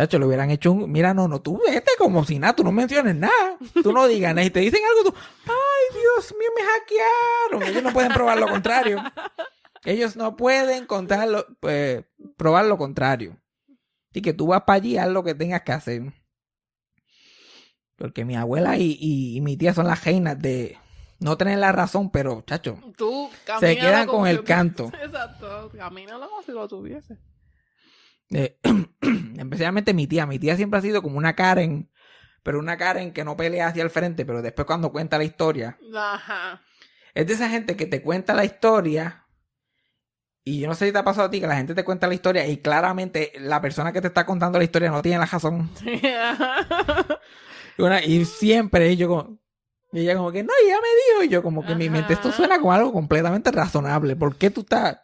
[0.03, 2.71] hecho, le hubieran hecho un, mira, no, no, tú vete como si nada, tú no
[2.71, 6.61] menciones nada, tú no digas nada, y te dicen algo, tú, ay, Dios mío, me
[6.63, 7.69] hackearon.
[7.69, 9.03] Ellos no pueden probar lo contrario.
[9.83, 12.03] Ellos no pueden contar lo- pues,
[12.37, 13.37] probar lo contrario.
[14.11, 16.13] Así que tú vas para allí, haz lo que tengas que hacer.
[17.95, 20.77] Porque mi abuela y, y- y mi tía son las reinas de
[21.19, 24.91] no tener la razón, pero, chacho, Tú Se quedan con el canto.
[25.03, 25.71] Exacto.
[25.77, 27.17] Camínalo como si lo tuviese.
[28.31, 28.57] Eh,
[29.37, 30.25] especialmente mi tía.
[30.25, 31.91] Mi tía siempre ha sido como una Karen,
[32.43, 35.77] pero una Karen que no pelea hacia el frente, pero después cuando cuenta la historia,
[35.95, 36.61] Ajá.
[37.13, 39.25] es de esa gente que te cuenta la historia
[40.43, 42.07] y yo no sé si te ha pasado a ti que la gente te cuenta
[42.07, 45.25] la historia y claramente la persona que te está contando la historia no tiene la
[45.25, 45.69] razón.
[45.85, 46.01] Y,
[47.81, 49.39] una- y siempre ellos como...
[49.93, 51.23] Y ella como que, no, ella me dijo.
[51.25, 54.15] Y yo como que en mi mente esto suena como algo completamente razonable.
[54.15, 54.99] ¿Por qué tú estás...?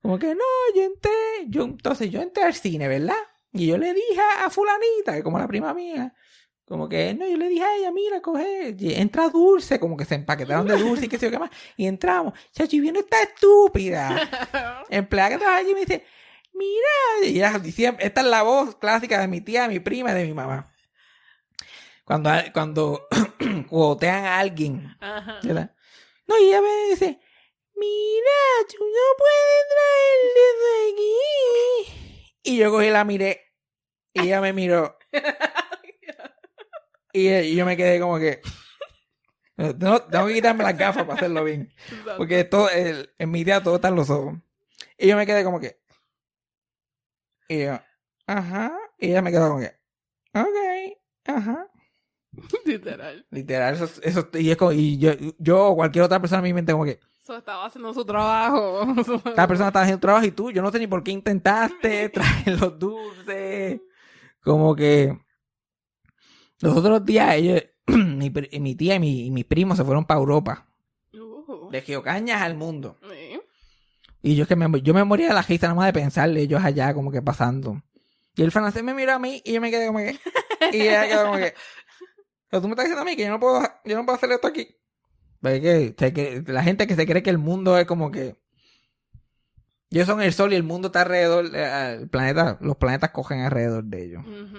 [0.00, 0.40] Como que, no,
[0.74, 1.10] yo entré...
[1.48, 3.14] Yo, entonces yo entré al cine, ¿verdad?
[3.52, 6.14] Y yo le dije a fulanita, que como la prima mía,
[6.72, 10.14] como que, no, yo le dije a ella, mira, coge, entra dulce, como que se
[10.14, 11.50] empaquetaron de dulce y qué sé yo qué más.
[11.76, 12.32] Y entramos.
[12.50, 14.82] Chacho, y viene esta estúpida.
[14.88, 16.06] empleada que trabaja allí me dice,
[16.54, 20.12] mira, y ella decía, esta es la voz clásica de mi tía, de mi prima
[20.12, 20.72] y de mi mamá.
[22.06, 23.06] Cuando, cuando
[23.68, 24.96] cuotean a alguien.
[25.42, 25.76] ¿verdad?
[26.26, 27.20] No, y ella me dice,
[27.74, 29.68] mira, tú no puedes
[30.24, 30.88] traerle de
[31.84, 32.40] aquí.
[32.44, 33.42] Y yo cogí la miré,
[34.14, 34.96] y ella me miró,
[37.12, 38.40] y, y yo me quedé como que...
[39.56, 41.72] No, tengo que quitarme las gafas para hacerlo bien.
[42.16, 44.34] Porque todo, el- en mi día todo está en los ojos.
[44.98, 45.78] Y yo me quedé como que.
[47.48, 47.78] Y yo,
[48.26, 48.72] ajá.
[48.98, 49.72] Y ella me quedó como que,
[50.34, 50.96] ok,
[51.26, 51.66] ajá.
[52.64, 53.26] Literal.
[53.30, 56.54] Literal, eso, eso y es como, y yo, yo o cualquier otra persona en mi
[56.54, 58.86] mente como que, Eso estaba haciendo su trabajo.
[59.36, 62.58] cada persona estaba haciendo trabajo y tú, yo no sé ni por qué intentaste traer
[62.58, 63.80] los dulces.
[64.40, 65.16] Como que
[66.62, 70.20] los otros días ellos, mi, mi tía y, mi, y mis primos se fueron para
[70.20, 70.68] Europa.
[71.12, 72.98] Uh, De Geocañas al mundo.
[74.22, 76.40] Y yo es que me, yo me moría de la risa nada más de pensarle
[76.40, 77.82] ellos allá como que pasando.
[78.34, 80.18] Y el francés me miró a mí y yo me quedé como que...
[80.72, 81.54] Y ella quedó como que...
[82.48, 84.30] Pero tú me estás diciendo a mí que yo no puedo, yo no puedo hacer
[84.30, 84.76] esto aquí.
[85.40, 88.36] Pero es que, la gente que se cree que el mundo es como que...
[89.90, 91.50] Ellos son el sol y el mundo está alrededor...
[91.54, 94.24] eh, El planeta, los planetas cogen alrededor de ellos.
[94.24, 94.58] Ujú.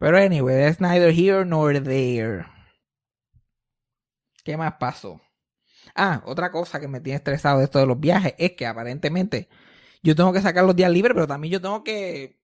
[0.00, 2.46] Pero anyway, that's neither here nor there.
[4.42, 5.20] ¿Qué más pasó?
[5.94, 9.50] Ah, otra cosa que me tiene estresado de esto de los viajes es que aparentemente
[10.02, 12.40] yo tengo que sacar los días libres, pero también yo tengo que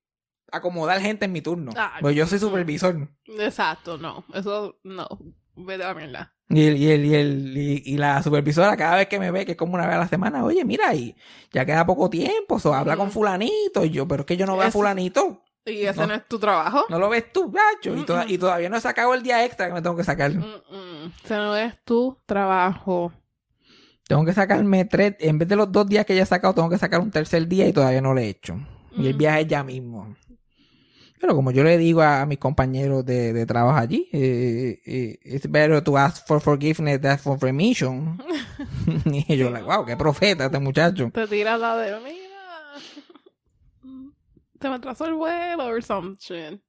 [0.53, 1.73] acomodar gente en mi turno.
[1.77, 3.09] Ah, pues yo soy supervisor.
[3.25, 4.27] Exacto, no.
[4.35, 5.09] Eso no.
[5.57, 6.35] Vete a la.
[6.51, 9.47] Y, el, y, el, y, el, y, y la supervisora cada vez que me ve,
[9.47, 11.17] que es como una vez a la semana, oye, mira, y
[11.51, 13.83] ya queda poco tiempo, so, habla con fulanito.
[13.83, 15.46] Y yo, pero es que yo no veo a fulanito.
[15.67, 16.07] Y ese No.
[16.07, 16.85] no, es tu trabajo.
[16.89, 17.95] No lo ves tú, gacho.
[18.29, 20.33] Y, todavía no he sacado el día extra que me tengo que sacar.
[20.33, 21.13] Mm.
[21.25, 23.13] Ese no es tu trabajo.
[24.07, 26.71] Tengo que sacarme tres, en vez de los dos días que ya he sacado, tengo
[26.71, 28.57] que sacar un tercer día y todavía no lo he hecho.
[28.97, 29.19] Y el Mm.
[29.19, 30.15] viaje es ya mismo.
[31.21, 35.19] Pero como yo le digo a, a mis compañeros de, de trabajo allí, eh, eh,
[35.25, 38.23] it's better to ask for forgiveness than for remission.
[39.07, 41.11] y yo, like, wow, qué profeta este muchacho.
[41.13, 42.26] Te tiras la de, mira.
[44.67, 46.61] Se me atrasó el vuelo or some shit.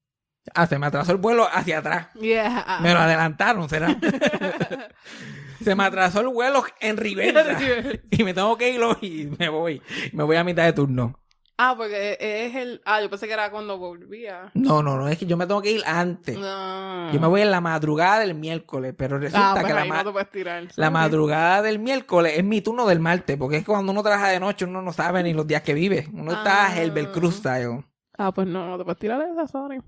[0.53, 2.13] Ah, se me atrasó el vuelo hacia atrás.
[2.13, 2.77] Yeah.
[2.79, 3.87] Me lo adelantaron, será.
[5.63, 7.57] se me atrasó el vuelo en reversa.
[8.11, 9.81] y me tengo que ir y me voy.
[10.13, 11.19] Me voy a mitad de turno.
[11.57, 12.81] Ah, porque es el.
[12.85, 14.51] Ah, yo pensé que era cuando volvía.
[14.53, 16.37] No, no, no, es que yo me tengo que ir antes.
[16.37, 17.11] No.
[17.11, 20.03] Yo me voy en la madrugada del miércoles, pero resulta Ah, pues que la, ma-
[20.03, 24.29] no madrugada del miércoles es mi turno del martes, porque es que cuando uno trabaja
[24.29, 26.07] de noche uno no sabe ni los días que vive.
[26.13, 26.77] Uno está Ah.
[26.77, 27.85] Herbert Cruz style.
[28.17, 29.79] Ah, pues no, no te puedes tirar esa, sorry.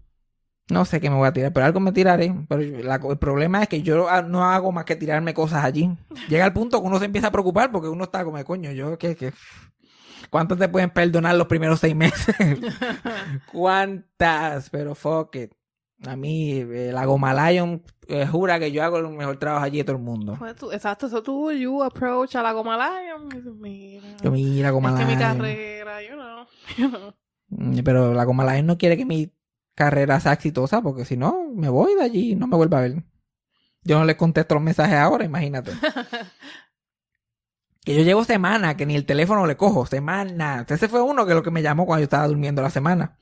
[0.69, 2.32] No sé qué me voy a tirar, pero algo me tiraré.
[2.47, 5.89] Pero la- el problema es que yo no hago más que tirarme cosas allí.
[6.27, 8.95] Llega el punto que uno se empieza a preocupar porque uno está como, coño, yo,
[8.99, 9.34] ¿qué, qué?
[10.29, 12.35] ¿Cuántas te pueden perdonar los primeros seis meses?
[13.51, 14.69] ¿Cuántas?
[14.69, 15.51] Pero fuck it.
[16.05, 19.79] A mí, eh, la Goma Lion eh, jura que yo hago el mejor trabajo allí
[19.79, 20.37] de todo el mundo.
[20.57, 23.27] Tú- exacto, eso tú, you approach a la Goma Lion.
[23.31, 24.07] y dices, Mira.
[24.23, 26.45] Yo, mira, Goma es que mi carrera, you know.
[26.77, 27.13] You know.
[27.49, 29.33] Mm, Pero la Goma Lion no quiere que mi
[29.75, 32.81] carrera sea exitosa porque si no, me voy de allí y no me vuelvo a
[32.81, 33.03] ver.
[33.83, 35.71] Yo no le contesto los mensajes ahora, imagínate.
[37.83, 40.65] Que yo llevo semana que ni el teléfono le cojo, semana.
[40.67, 43.17] Ese fue uno que lo que me llamó cuando yo estaba durmiendo la semana.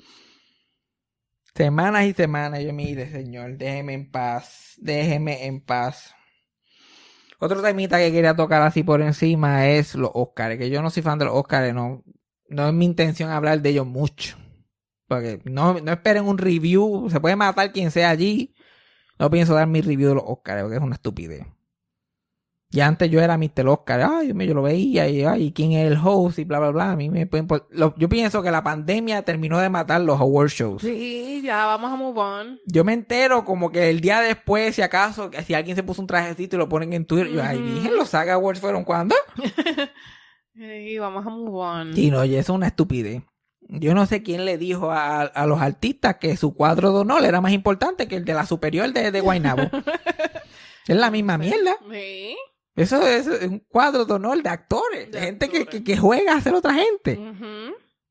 [1.56, 2.62] Semanas y semanas.
[2.64, 4.74] Yo, mire, señor, déjeme en paz.
[4.78, 6.14] Déjeme en paz.
[7.40, 10.58] Otro temita que quería tocar así por encima es los Oscars.
[10.58, 12.04] Que yo no soy fan de los Oscars, no.
[12.50, 14.38] No es mi intención hablar de ellos mucho.
[15.08, 17.10] Porque no, no esperen un review.
[17.10, 18.56] Se puede matar quien sea allí.
[19.20, 21.46] No pienso dar mi review de los Oscars porque es una estupidez.
[22.70, 23.66] Y antes yo era Mr.
[23.70, 26.92] Oscar, ay, yo lo veía y ay, quién es el host y bla, bla, bla.
[26.92, 27.28] A mí me
[27.70, 30.82] lo- Yo pienso que la pandemia terminó de matar los award shows.
[30.82, 32.60] Sí, ya vamos a move on.
[32.66, 36.02] Yo me entero como que el día después, si acaso, que si alguien se puso
[36.02, 39.16] un trajecito y lo ponen en Twitter, yo, ay, dije, los Saga Awards fueron cuando.
[40.56, 41.98] Sí, vamos a move on.
[41.98, 43.22] Y no, oye, eso es una estupidez.
[43.70, 47.24] Yo no sé quién le dijo a, a los artistas que su cuadro de honor
[47.26, 49.64] era más importante que el de la superior de, de Guaynabo.
[50.88, 51.76] es la misma mierda.
[51.92, 52.36] Sí.
[52.78, 55.84] Eso es un cuadro de honor de actores, de, De gente que, actores.
[55.84, 57.20] que, que juega a ser otra gente.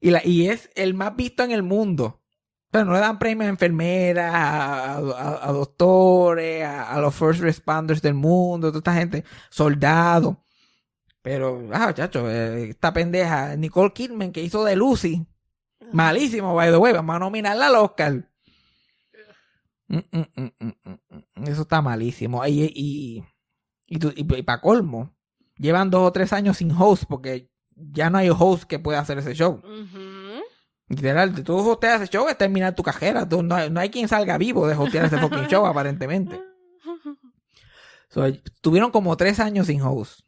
[0.00, 2.22] Y, la, y es el más visto en el mundo.
[2.70, 7.40] Pero no le dan premios a enfermeras, a, a- a doctores, a, a los first
[7.40, 10.37] responders del mundo, toda esta gente, soldados.
[11.22, 15.26] Pero, ah, chacho, eh, esta pendeja, Nicole Kidman, que hizo de Lucy,
[15.92, 18.29] malísimo, by the way, vamos a nominarla al Oscar.
[19.88, 20.98] Mm, mm, mm, mm, mm,
[21.37, 21.48] mm.
[21.48, 22.44] Eso está malísimo.
[22.46, 23.24] Y, y,
[23.87, 25.14] y, tú- y, para colmo,
[25.57, 29.18] llevan dos o tres años sin host porque ya no hay host que pueda hacer
[29.18, 29.61] ese show.
[30.88, 33.29] Literal, de tú hosteas ese show es terminar tu cajera.
[33.29, 36.40] Tú- no, hay, no hay quien salga vivo de hostear ese fucking show, aparentemente.
[38.09, 38.22] So,
[38.61, 40.20] tuvieron como tres años sin host.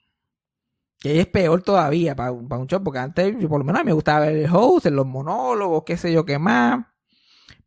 [0.98, 3.88] Que es peor todavía para un show, porque antes, yo por lo menos a mí
[3.88, 6.84] me gustaba ver el host, en los monólogos, qué sé yo qué más.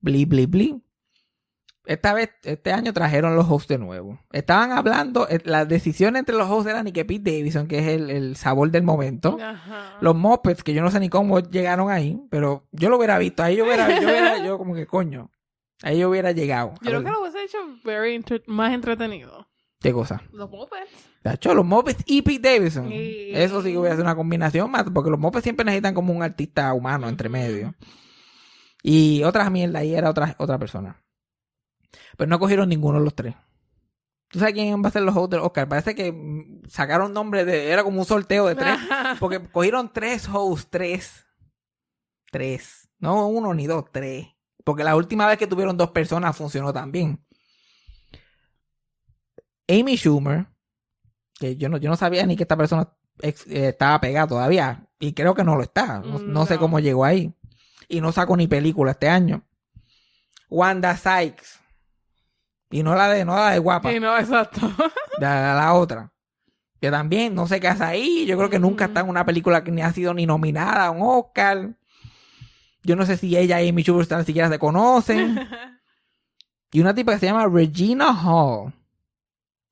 [0.02, 0.84] Bli, bli, bli.
[1.86, 4.20] Esta vez, este año trajeron los hosts de nuevo.
[4.32, 7.88] Estaban hablando, eh, la decisión entre los hosts era ni que Pete Davidson, que es
[7.88, 9.38] el, el sabor del momento.
[9.42, 9.98] Ajá.
[10.00, 13.42] Los Muppets, que yo no sé ni cómo llegaron ahí, pero yo lo hubiera visto.
[13.42, 15.32] Ahí yo hubiera, yo hubiera, yo como que coño.
[15.82, 16.74] Ahí yo hubiera llegado.
[16.82, 19.48] Yo creo que lo hubiese hecho very entre- más entretenido.
[19.80, 20.22] ¿Qué cosa?
[20.32, 20.92] Los Muppets.
[21.24, 22.90] De hecho, los Muppets y Pete Davidson.
[22.92, 26.14] Eso sí que voy a hacer una combinación más, porque los Muppets siempre necesitan como
[26.14, 27.74] un artista humano entre medio.
[28.84, 31.02] Y otra mierda ahí era otra, otra persona.
[32.18, 33.36] Pero no cogieron ninguno de los tres.
[34.30, 35.68] ¿Tú sabes quién va a ser los hosts del Oscar?
[35.68, 37.70] Parece que mm, sacaron nombre de...
[37.72, 38.78] Era como un sorteo de tres.
[39.20, 41.26] Porque cogieron tres hosts, tres.
[42.32, 42.90] Tres.
[43.00, 44.28] No uno ni dos, tres.
[44.64, 47.26] Porque la última vez que tuvieron dos personas funcionó también.
[49.68, 50.48] Amy Schumer,
[51.40, 54.88] que yo no, yo no sabía ni que esta persona ex- eh, estaba pegada todavía.
[55.00, 56.00] Y creo que no lo está.
[56.00, 57.34] No, no sé cómo llegó ahí.
[57.88, 59.44] Y no sacó ni película este año.
[60.50, 61.60] Wanda Sykes.
[62.72, 63.92] Y no la de, no la de guapa.
[63.92, 64.60] Sí, no, exacto.
[65.20, 66.12] La, la otra.
[66.80, 68.26] Que también no sé qué hace ahí.
[68.26, 70.90] Yo creo que nunca está en una película que ni ha sido ni nominada a
[70.90, 71.76] un Oscar.
[72.82, 75.48] Yo no sé si ella y Amy Schumer ni siquiera se conocen.
[76.74, 78.72] Y una tipa que se llama Regina Hall,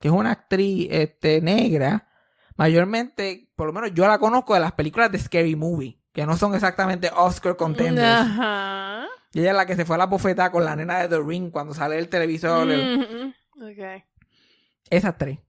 [0.01, 2.09] que es una actriz este, negra.
[2.57, 6.35] Mayormente, por lo menos yo la conozco de las películas de Scary Movie, que no
[6.35, 8.05] son exactamente Oscar contenders.
[8.05, 9.07] Ajá.
[9.33, 11.21] Y ella es la que se fue a la bofetada con la nena de The
[11.23, 12.69] Ring cuando sale el televisor.
[12.71, 13.33] el- Mhm.
[13.63, 14.03] Ok.
[14.89, 15.39] Esas tres.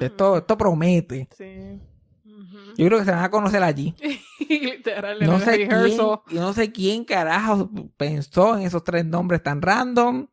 [0.00, 1.28] Esto, esto promete.
[1.36, 1.80] Sí.
[2.24, 2.58] Ujú.
[2.76, 3.94] Yo creo que se van a conocer allí.
[5.26, 6.20] No sé, quién, rehearsal.
[6.30, 10.26] y no sé quién carajo pensó en esos tres nombres tan random.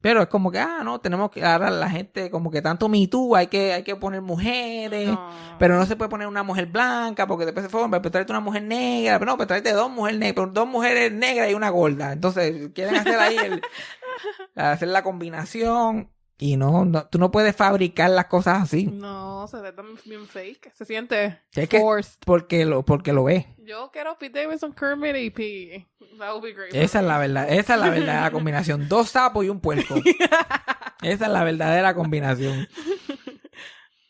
[0.00, 3.06] Pero es como que, ah, no, tenemos que, ahora la gente, como que tanto Me
[3.06, 5.08] Too, hay que, hay que poner mujeres.
[5.08, 5.30] No.
[5.58, 8.40] Pero no se puede poner una mujer blanca porque después se fue, pero tráete una
[8.40, 9.18] mujer negra.
[9.18, 12.12] Pero no, pero tráete dos mujeres negras, pero dos mujeres negras y una gorda.
[12.12, 13.62] Entonces, quieren hacer ahí el,
[14.54, 16.10] hacer la combinación.
[16.42, 18.86] Y no, no, tú no puedes fabricar las cosas así.
[18.86, 20.72] No, se ve tan bien fake.
[20.74, 22.18] Se siente Es que- forced.
[22.24, 23.44] Porque lo, porque lo ves.
[23.58, 25.86] Yo quiero Pete Davidson, Kermit y Piggy.
[26.18, 26.74] That would be great.
[26.74, 28.88] Esa es la verdad, esa es la verdadera combinación.
[28.88, 29.94] Dos sapos y un puerco.
[31.02, 32.66] Esa es la verdadera combinación.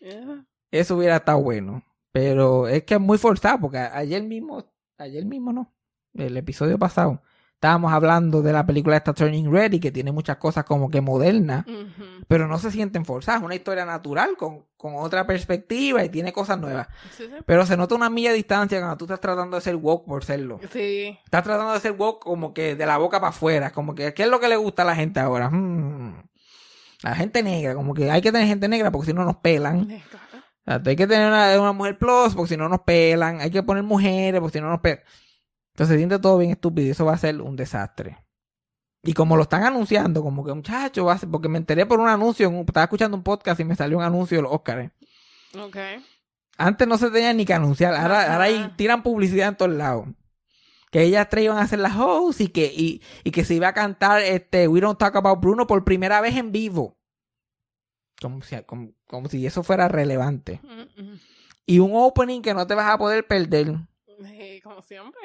[0.00, 0.44] Yeah.
[0.70, 1.84] Eso hubiera estado bueno.
[2.12, 4.64] Pero es que es muy forzado, porque ayer mismo,
[4.98, 5.72] ayer mismo no,
[6.14, 7.22] el episodio pasado,
[7.60, 11.02] estábamos hablando de la película esta Turning Red y que tiene muchas cosas como que
[11.02, 11.66] modernas,
[12.26, 13.42] pero no se sienten forzadas.
[13.42, 16.88] Es una historia natural con, con otra perspectiva y tiene cosas nuevas.
[17.14, 17.34] Sí, sí.
[17.44, 20.24] Pero se nota una milla de distancia cuando tú estás tratando de ser woke por
[20.24, 20.58] serlo.
[20.72, 21.18] Sí.
[21.22, 23.72] Estás tratando de ser woke como que de la boca para afuera.
[23.72, 25.50] Como que, ¿qué es lo que le gusta a la gente ahora?
[25.50, 26.22] Hmm.
[27.02, 29.84] La gente negra, como que hay que tener gente negra porque si no nos pelan.
[29.84, 30.00] Claro.
[30.64, 33.42] O sea, hay que tener una, una mujer plus porque si no nos pelan.
[33.42, 35.00] Hay que poner mujeres porque si no nos pelan.
[35.80, 38.18] Entonces se siente todo bien estúpido y eso va a ser un desastre.
[39.02, 42.00] Y como lo están anunciando, como que muchacho, va a ser, porque me enteré por
[42.00, 44.90] un anuncio, un- estaba escuchando un podcast y me salió un anuncio de los Oscars.
[45.58, 45.76] Ok.
[46.58, 50.06] Antes no se tenían ni que anunciar, ahora, ahora ahí tiran publicidad en todos lados.
[50.90, 53.68] Que ellas tres iban a hacer las hosts y que, y, y que se iba
[53.68, 56.98] a cantar este We Don't Talk About Bruno por primera vez en vivo.
[58.20, 60.60] Como si, como, como si eso fuera relevante.
[60.62, 61.20] Mm, mm.
[61.64, 63.76] Y un opening que no te vas a poder perder.
[64.22, 65.20] Sí, como siempre.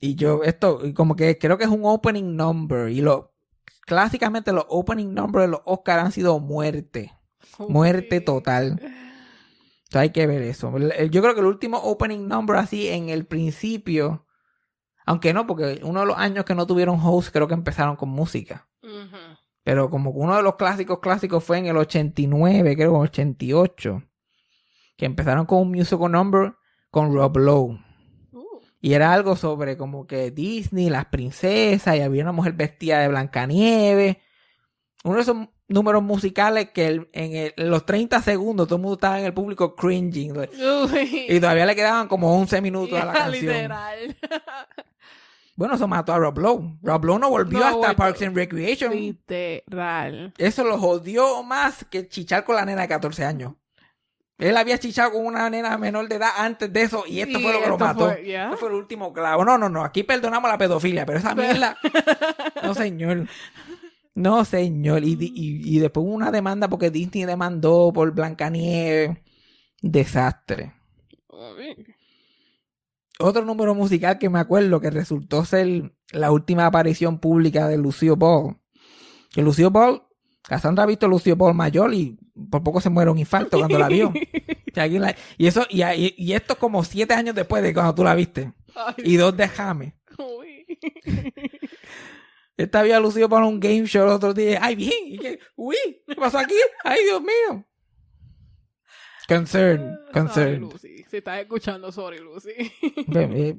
[0.00, 2.88] Y yo, esto, como que creo que es un opening number.
[2.88, 3.34] Y lo,
[3.82, 7.12] clásicamente los opening numbers de los Oscars han sido muerte.
[7.68, 8.80] Muerte total.
[8.82, 10.72] O sea, hay que ver eso.
[11.10, 14.26] Yo creo que el último opening number así en el principio,
[15.04, 18.08] aunque no, porque uno de los años que no tuvieron host creo que empezaron con
[18.08, 18.68] música.
[19.62, 24.02] Pero como uno de los clásicos clásicos fue en el 89, creo, 88,
[24.96, 26.54] que empezaron con un musical number
[26.90, 27.89] con Rob Lowe.
[28.80, 33.08] Y era algo sobre como que Disney, las princesas, y había una mujer vestida de
[33.08, 34.16] Blancanieves.
[35.04, 35.36] Uno de esos
[35.68, 39.26] números musicales que el- en, el- en los 30 segundos todo el mundo estaba en
[39.26, 40.32] el público cringing.
[40.36, 41.26] Uy.
[41.28, 43.52] Y todavía le quedaban como 11 minutos a la canción.
[43.54, 44.16] Literal.
[45.56, 46.78] Bueno, eso mató a Rob Lowe.
[46.82, 47.96] Rob Lowe no volvió No hasta volvió.
[47.96, 48.92] Parks and Recreation.
[48.94, 50.32] Literal.
[50.38, 53.52] Eso lo jodió más que chichar con la nena de 14 años.
[54.40, 57.42] Él había chichado con una nena menor de edad antes de eso y esto Y
[57.42, 58.06] fue lo que lo mató.
[58.10, 58.34] fue-.
[58.34, 59.44] Esto fue el último clavo.
[59.44, 59.84] No, no, no.
[59.84, 61.76] Aquí perdonamos la pedofilia, pero esa mierda.
[62.62, 63.26] No, señor.
[64.14, 65.04] No, señor.
[65.04, 69.18] Y, y, y después hubo una demanda porque Disney demandó por Blancanieves.
[69.82, 70.74] Desastre.
[73.18, 78.16] Otro número musical que me acuerdo que resultó ser la última aparición pública de Lucio
[78.16, 78.56] Ball.
[79.32, 80.02] Que Lucio Ball,
[80.42, 82.18] Cassandra ha visto a Lucio Ball mayor y
[82.50, 84.12] por poco se muere un infarto cuando la vio.
[84.74, 88.52] La- y eso, y, y- esto como siete años después de cuando tú la viste.
[88.74, 89.50] Ay, Y dos de.
[92.56, 94.58] Esta había lucido para un game show el otro día.
[94.62, 94.92] ¡Ay, bien!
[95.06, 95.38] ¿Y qué?
[95.56, 95.76] ¡Uy!
[96.06, 96.54] ¿Qué pasó aquí?
[96.84, 97.66] ¡Ay, Dios mío!
[99.26, 100.60] Concern, concern.
[100.60, 101.04] Lucy.
[101.08, 102.50] Si estás escuchando, sorry, Lucy.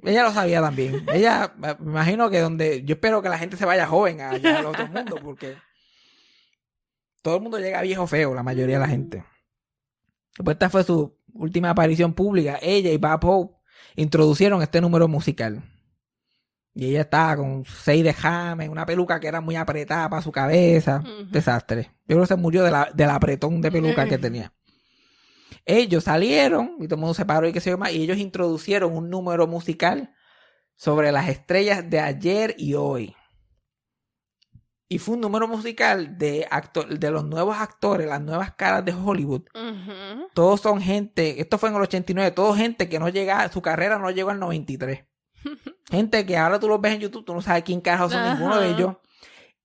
[0.03, 1.05] Ella lo sabía también.
[1.13, 2.83] Ella, me imagino que donde.
[2.83, 5.55] Yo espero que la gente se vaya joven allá al otro mundo, porque
[7.21, 9.23] todo el mundo llega viejo feo, la mayoría de la gente.
[10.37, 12.59] Después, esta fue su última aparición pública.
[12.61, 13.57] Ella y Bob Hope
[13.95, 15.63] introducieron este número musical.
[16.73, 20.31] Y ella estaba con seis de jame, una peluca que era muy apretada para su
[20.31, 21.03] cabeza.
[21.29, 21.91] Desastre.
[22.07, 24.53] Yo creo que se murió de la, del apretón de peluca que tenía.
[25.65, 27.91] Ellos salieron y todo el mundo se paró y qué sé yo más.
[27.91, 30.13] Y ellos introducieron un número musical
[30.75, 33.15] sobre las estrellas de ayer y hoy.
[34.91, 38.93] Y fue un número musical de, acto- de los nuevos actores, las nuevas caras de
[38.93, 39.43] Hollywood.
[40.33, 43.97] Todos son gente, esto fue en el 89, todos gente que no llega, su carrera
[43.99, 45.05] no llegó al 93.
[45.89, 48.59] Gente que ahora tú los ves en YouTube, tú no sabes quién carajo son ninguno
[48.59, 48.95] de ellos.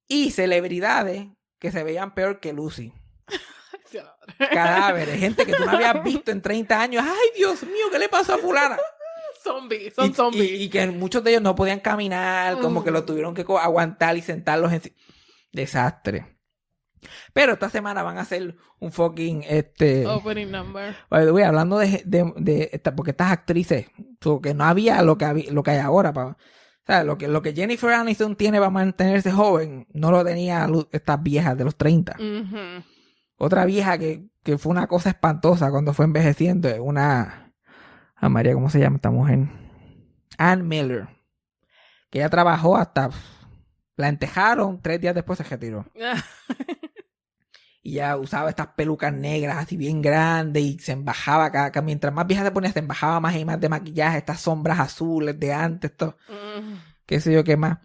[0.09, 1.27] Y celebridades
[1.59, 2.93] que se veían peor que Lucy.
[4.39, 7.05] Cadáveres, gente que tú no habías visto en 30 años.
[7.07, 8.77] Ay, Dios mío, ¿qué le pasó a fulana?
[9.45, 10.51] Zombies, son y, zombies.
[10.51, 14.17] y- y que muchos de ellos no podían caminar, como que lo tuvieron que aguantar
[14.17, 14.83] y sentarlos en...
[15.57, 16.39] Desastre.
[17.33, 20.07] Pero esta semana van a hacer un fucking, este...
[20.07, 20.95] Opening number.
[21.11, 23.87] Way, hablando de, de, de esta- porque estas actrices,
[24.43, 26.37] que no había lo que había, lo que hay ahora, o
[26.87, 31.23] sea, lo que, lo que Jennifer Aniston tiene para mantenerse joven, no lo tenía estas
[31.23, 32.17] viejas de los 30.
[32.19, 32.85] Ujú.
[33.39, 37.53] Otra vieja que, que fue una cosa espantosa cuando fue envejeciendo, es una,
[38.17, 39.49] a María, ¿cómo se llama esta mujer?
[40.39, 41.09] Ann Miller,
[42.11, 43.11] que ella trabajó hasta,
[43.97, 45.87] la entejaron, tres días después se retiró.
[47.83, 52.13] Y ya usaba estas pelucas negras así bien grandes y se embajaba cada, cada- mientras
[52.13, 55.53] más vieja se ponía, se embajaba más y más de maquillaje, estas sombras azules de
[55.55, 56.75] antes, esto, Mm.
[57.07, 57.79] qué sé yo qué más.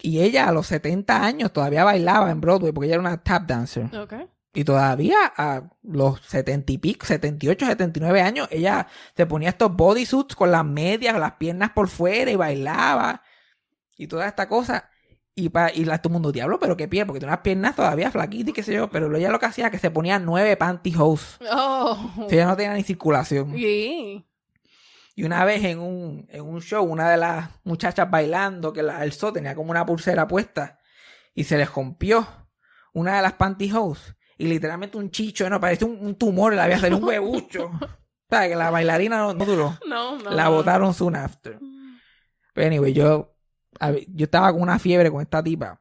[0.00, 3.44] Y ella a los 70 años todavía bailaba en Broadway porque ella era una tap
[3.48, 3.86] dancer.
[3.98, 4.14] Ok.
[4.54, 8.86] Y todavía a los 70 y pico, 78, 79 años, ella
[9.16, 13.22] se ponía estos bodysuits con las medias, las piernas por fuera y bailaba.
[13.96, 14.89] Y toda esta cosa.
[15.34, 17.76] Y, pa, y la, todo el mundo, diablo, pero qué piel, porque tiene unas piernas
[17.76, 18.90] todavía flaquitas y qué sé yo.
[18.90, 21.38] Pero ella lo que hacía es que se ponía nueve pantyhose.
[21.50, 22.12] Oh.
[22.16, 23.54] O sea, ella no tenía ni circulación.
[23.54, 24.26] Sí.
[25.14, 28.98] Y una vez en un, en un show, una de las muchachas bailando que la
[28.98, 30.78] alzó tenía como una pulsera puesta
[31.34, 32.26] y se le rompió
[32.92, 36.78] una de las pantyhose y literalmente un chicho, no, parecía un, un tumor, le había
[36.78, 37.66] salido un huevucho.
[37.74, 39.78] o sea, que la bailarina no, no duró.
[39.86, 40.30] No, no.
[40.30, 41.58] La botaron soon after.
[42.54, 43.36] Pero anyway, yo,
[44.08, 45.80] yo estaba con una fiebre con esta tipa.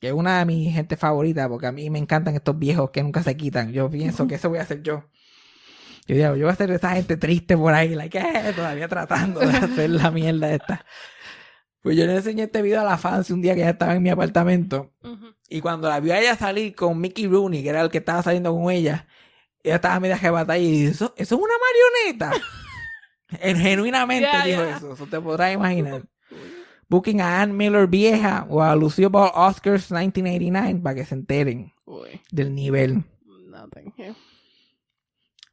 [0.00, 3.02] Que es una de mis gente favoritas, porque a mí me encantan estos viejos que
[3.02, 3.70] nunca se quitan.
[3.72, 5.04] Yo pienso que eso voy a hacer yo.
[6.06, 9.40] Yo digo, yo voy a de esa gente triste por ahí, like, eh, todavía tratando
[9.40, 10.84] de hacer la mierda esta.
[11.82, 14.02] Pues yo le enseñé este video a la fans un día que ella estaba en
[14.02, 14.92] mi apartamento.
[15.48, 18.22] Y cuando la vio a ella salir con Mickey Rooney, que era el que estaba
[18.22, 19.06] saliendo con ella,
[19.62, 21.54] ella estaba media jebatada y dice, ¿eso, eso es una
[22.08, 22.44] marioneta?
[23.40, 26.02] En- Genuinamente dijo eso, eso te podrás imaginar.
[26.90, 31.72] Booking a Ann Miller vieja o a Lucille Ball Oscars 1989 para que se enteren
[31.86, 32.20] Uy.
[32.30, 33.04] del nivel.
[33.48, 34.14] No, thank you.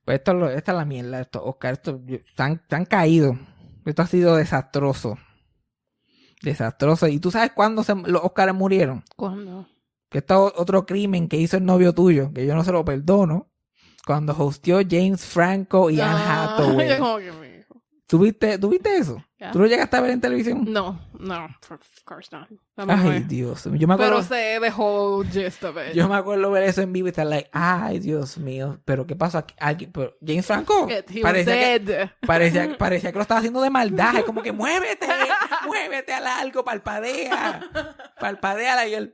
[0.03, 3.37] Pues esto, esta es la mierda, estos Oscars, esto, yo- se, han, se han caído.
[3.85, 5.17] Esto ha sido desastroso.
[6.41, 7.07] Desastroso.
[7.07, 9.03] ¿Y tú sabes cuándo se- los Oscars murieron?
[9.15, 9.67] ¿Cuándo?
[10.09, 12.85] que esto es otro crimen que hizo el novio tuyo, que yo no se lo
[12.85, 13.51] perdono,
[14.05, 16.87] cuando hostió James Franco y Anne Ah, Hathaway.
[18.09, 18.37] Yo como que me dijo.
[18.47, 19.23] ¿Tú viste, tú viste eso?
[19.39, 19.51] Ya.
[19.51, 20.65] ¿Tú lo llegaste a ver en televisión?
[20.67, 22.47] No, no, of course not.
[22.77, 23.19] Ay.
[23.27, 23.65] Dios.
[23.65, 25.93] Yo me Pero acuerdo, sé the whole gist of it.
[25.93, 29.15] yo me acuerdo ver eso en vivo y estar like, ay, Dios mío, pero ¿qué
[29.15, 29.53] pasó aquí?
[29.59, 34.15] Alguien- pero James Franco It- parecía que, parecía, parecía que lo estaba haciendo de maldad.
[34.17, 35.07] Es como que muévete,
[35.65, 37.61] muévete al algo, palpadea,
[38.19, 39.13] palpadea y él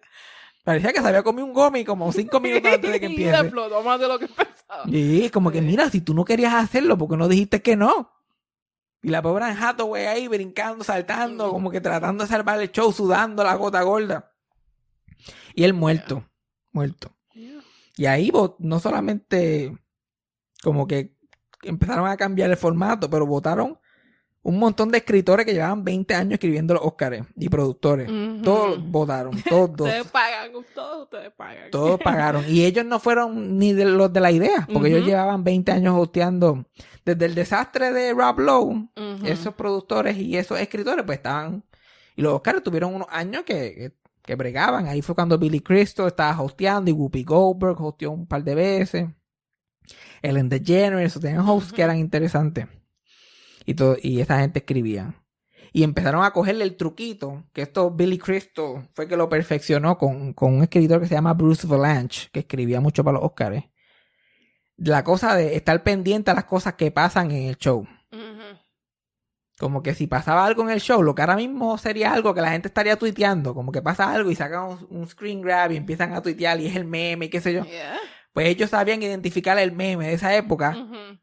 [0.64, 3.38] parecía que se había comido un gomi como cinco minutos antes de que Y empiece.
[3.40, 4.84] explotó más de lo que pensaba.
[4.86, 8.12] Y como que, mira, si tú no querías hacerlo, porque no dijiste que no?
[9.04, 12.92] Y la pobre Anne Hathaway ahí brincando, saltando, como que tratando de salvar el show,
[12.92, 14.32] sudando la gota gorda.
[15.54, 16.26] Y él muerto,
[16.72, 17.14] muerto.
[17.96, 19.78] Y ahí no solamente
[20.64, 21.16] como que
[21.62, 23.78] empezaron a cambiar el formato, pero votaron
[24.44, 28.10] un montón de escritores que llevaban 20 años escribiendo los Óscares y productores.
[28.44, 29.88] Todos votaron, todos.
[29.88, 31.72] Ustedes pagan, todos ustedes pagan.
[31.72, 32.44] Todos pagaron.
[32.50, 35.96] Y ellos no fueron ni de los de la idea, porque ellos llevaban 20 años
[35.98, 36.66] hosteando.
[37.06, 38.90] Desde el desastre de Rob Lowe,
[39.26, 41.64] esos productores y esos escritores, pues estaban.
[42.16, 44.88] Y los Oscars tuvieron unos años que, que, que bregaban.
[44.88, 49.08] Ahí fue cuando Billy Crystal estaba hosteando y Whoopi Goldberg hosteó un par de veces.
[50.22, 52.68] Ellen DeGeneres, tenían hosts que eran interesantes.
[53.66, 55.16] Y, todo, y esa gente escribía.
[55.74, 60.34] Y empezaron a cogerle el truquito, que esto Billy Crystal fue que lo perfeccionó con,
[60.34, 63.66] con un escritor que se llama Bruce Valanche, que escribía mucho para los Oscars.
[64.78, 67.88] La cosa de estar pendiente a las cosas que pasan en el show.
[69.60, 72.42] Como que si pasaba algo en el show, lo que ahora mismo sería algo que
[72.42, 75.78] la gente estaría tuiteando, como que pasa algo y sacan un, un screen grab y
[75.78, 77.64] empiezan a tuitear y es el meme y qué sé yo.
[77.64, 77.98] Yeah.
[78.34, 80.76] Pues ellos sabían identificar el meme de esa época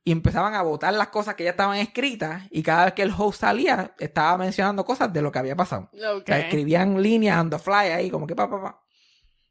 [0.04, 3.12] y empezaban a votar las cosas que ya estaban escritas y cada vez que el
[3.16, 5.90] host salía estaba mencionando cosas de lo que había pasado.
[5.92, 6.42] O sea, Okay.
[6.42, 8.80] escribían líneas on the fly ahí, como que pa, pa, pa.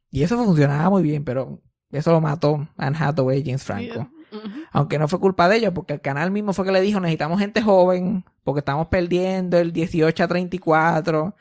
[0.10, 1.62] Y eso funcionaba muy bien, pero
[1.92, 3.94] eso lo mató Anne Hathaway y James Franco.
[3.94, 4.10] Yeah.
[4.72, 7.40] Aunque no fue culpa de ellos, porque el canal mismo fue que le dijo, necesitamos
[7.40, 11.36] gente joven, porque estamos perdiendo el 18 a 34.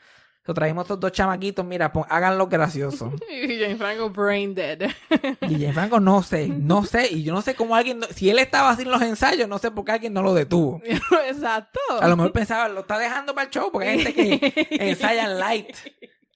[0.45, 3.13] So, traímos estos dos chamaquitos, mira, pon- háganlo gracioso.
[3.29, 4.79] Y Jane Franco brain dead.
[5.41, 8.31] Y James Franco no sé, no sé, y yo no sé cómo alguien, no- si
[8.31, 10.81] él estaba haciendo los ensayos, no sé por qué alguien no lo detuvo.
[11.27, 11.79] Exacto.
[12.01, 15.37] A lo mejor pensaba, lo está dejando para el show, porque hay gente que ensayan
[15.37, 15.75] light.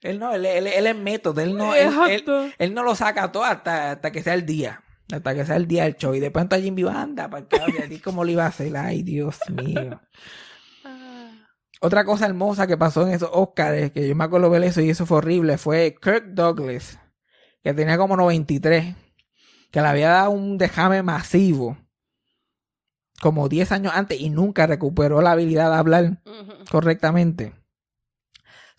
[0.03, 1.73] Él no, él, él- él es método, él no,
[2.07, 2.23] él,
[2.57, 4.83] él- no lo saca todo hasta, hasta que sea el día.
[5.11, 6.13] Hasta que sea el día del show.
[6.13, 8.47] Y después entra Jimmy anda para el carajo, y a ti cómo lo iba a
[8.47, 8.75] hacer.
[8.75, 10.01] Ay, Dios mío.
[11.81, 14.89] Otra cosa hermosa que pasó en esos Oscars, que yo me acuerdo ver eso y
[14.89, 16.97] eso fue horrible, fue Kirk Douglas,
[17.61, 18.95] que tenía como 93,
[19.69, 21.77] que le había dado un dejame masivo
[23.21, 26.21] como 10 años antes y nunca recuperó la habilidad de hablar
[26.71, 27.53] correctamente.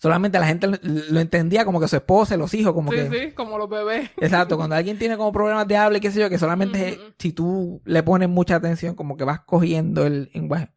[0.05, 3.09] Solamente la gente lo- entendía como que su esposa, los hijos, como Sí, que...
[3.09, 4.11] sí, como los bebés.
[4.17, 7.31] Exacto, cuando alguien tiene como problemas de habla y qué sé yo, que solamente si
[7.31, 10.69] tú le pones mucha atención, como que vas cogiendo el lenguaje.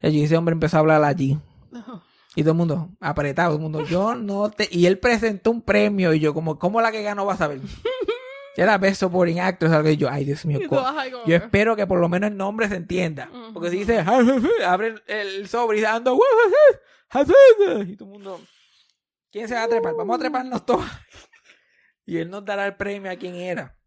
[0.00, 0.10] Yeah.
[0.10, 1.36] Y ese hombre empezó a hablar allí.
[2.36, 4.68] Y todo el mundo, apretado, todo el mundo, yo no te...
[4.70, 7.60] Y él presentó un premio y yo como, ¿cómo la que ganó vas a ver?
[8.56, 10.60] Y Era Best Supporting Actor, algo y yo, ay Dios mío,
[11.26, 13.28] yo espero que por lo menos el nombre se entienda.
[13.52, 16.16] Porque si dice, abre el, sobre y dando,
[17.86, 18.40] y todo el mundo,
[19.30, 19.94] ¿quién se va a trepar?
[19.94, 20.84] Vamos a treparnos todos.
[22.06, 23.78] Y él nos dará el premio a quien era.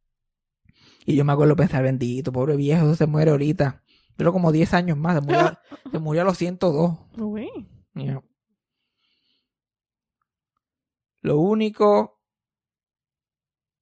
[1.05, 3.83] Y yo me acuerdo pensar, bendito, pobre viejo, se muere ahorita.
[4.15, 5.59] Pero como 10 años más, se murió,
[5.91, 6.97] se murió a los 102.
[7.17, 7.47] Uy.
[7.93, 8.23] Yeah.
[11.21, 12.16] Lo único.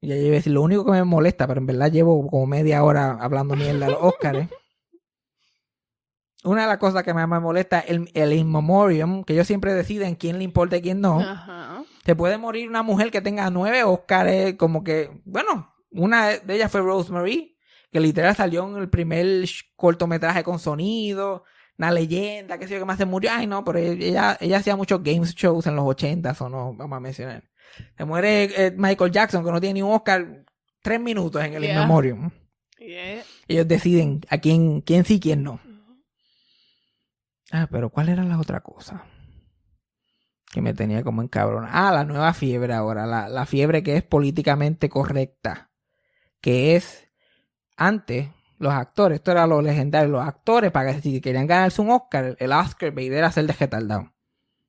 [0.02, 2.84] Ya iba a decir, lo único que me molesta, pero en verdad llevo como media
[2.84, 4.50] hora hablando mierda a los Oscars.
[6.44, 9.48] Una de las cosas que más me molesta es el, el in memoriam, que ellos
[9.48, 11.20] siempre deciden quién le importa y quién no.
[11.20, 11.84] Ajá.
[12.06, 16.72] Se puede morir una mujer que tenga nueve Oscars, como que, bueno, una de ellas
[16.72, 17.58] fue Rosemary,
[17.92, 19.26] que literal salió en el primer
[19.76, 21.44] cortometraje con sonido,
[21.78, 23.32] una leyenda, qué sé yo, que más se murió.
[23.34, 26.98] Ay, no, pero ella, ella hacía muchos games shows en los 80 o no, vamos
[26.98, 27.44] a mencionar.
[27.98, 30.46] Se muere eh, Michael Jackson, que no tiene ni un Oscar,
[30.82, 31.80] tres minutos en el in Yeah.
[31.82, 32.32] memoriam.
[32.78, 33.24] Yeah.
[33.48, 35.60] Ellos deciden a quién, quién sí, quién no.
[37.52, 39.06] Ah, pero ¿cuál era la otra cosa?
[40.52, 41.70] Que me tenía como encabrona.
[41.72, 43.06] Ah, la nueva fiebre ahora.
[43.06, 45.72] La, la fiebre que es políticamente correcta.
[46.42, 47.08] Que es
[47.78, 51.92] antes, los actores, esto era lo legendario, los actores, para que si querían ganarse un
[51.92, 54.14] Oscar, el Oscar bait era ser de retardado.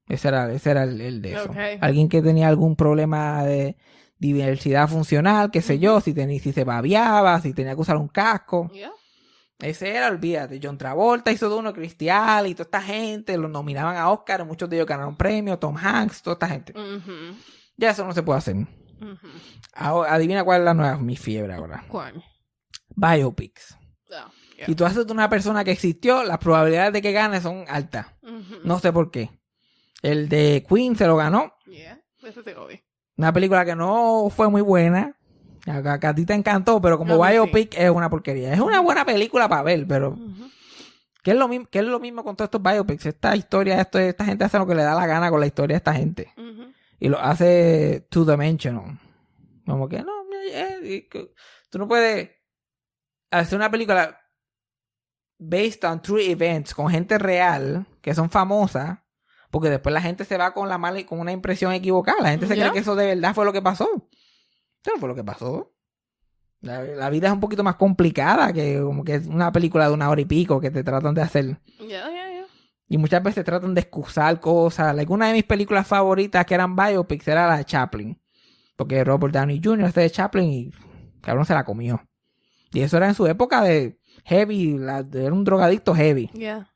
[0.09, 1.51] Ese era, ese era el, el de eso.
[1.81, 3.77] Alguien que tenía algún problema de
[4.19, 8.09] diversidad funcional, qué sé yo, si, tenía, si se babiaba, si tenía que usar un
[8.09, 8.71] casco.
[8.73, 8.93] Yeah.
[9.59, 10.61] Ese era, olvídate.
[10.63, 13.37] John Travolta hizo de uno, Cristial y toda esta gente.
[13.39, 14.45] Los nominaban a Oscar.
[14.45, 15.59] Muchos de ellos ganaron premios.
[15.59, 16.75] Tom Hanks, toda esta gente.
[17.77, 18.57] Ya eso no se puede hacer.
[19.75, 21.85] Ahora, adivina cuál es la nueva, mi fiebre ahora.
[21.89, 22.23] ¿Cuál?
[22.95, 23.77] Biopics.
[24.11, 24.67] Oh, yeah.
[24.67, 28.07] Si tú haces de una persona que existió, las probabilidades de que gane son altas.
[28.65, 29.31] No sé por qué.
[30.07, 31.53] El de Queen se lo ganó.
[31.67, 32.01] Yeah.
[32.23, 32.81] Ese sí lo vi.
[33.17, 35.17] Una película que no fue muy buena.
[35.67, 37.33] A, a- ti te encantó, pero como sí.
[37.33, 38.53] biopic es una porquería.
[38.53, 40.17] Es una buena película para ver, pero.
[41.25, 43.07] ¿Qué es, lo mismo, ¿Qué es lo mismo con todos estos biopics?
[43.07, 45.75] Esta historia, esto, esta gente hace lo que le da la gana con la historia
[45.75, 46.33] de esta gente.
[47.01, 49.01] Y lo hace two-dimensional.
[49.67, 50.13] Como que no,
[50.53, 51.09] eh,
[51.69, 52.31] tú no puedes
[53.33, 54.21] hacer una película
[55.39, 59.01] based on true events con gente real que son famosas.
[59.57, 62.21] Porque después la gente se va con la mala con una impresión equivocada.
[62.21, 62.65] La gente se Ya.
[62.65, 63.89] cree que eso de verdad fue lo que pasó.
[64.85, 65.73] Eso no fue lo que pasó.
[66.61, 69.95] La, la vida es un poquito más complicada que como que es una película de
[69.95, 71.59] una hora y pico que te tratan de hacer.
[71.79, 72.47] Yeah, yeah, yeah.
[72.87, 74.95] Y muchas veces tratan de excusar cosas.
[74.95, 78.21] Like, una de mis películas favoritas que eran biopics era la de Chaplin.
[78.77, 79.87] Porque Robert Downey Jr.
[79.87, 80.71] hace de Chaplin y
[81.23, 82.07] cabrón se la comió.
[82.73, 86.27] Y eso era en su época de heavy, la- era un drogadicto heavy.
[86.35, 86.71] Yeah.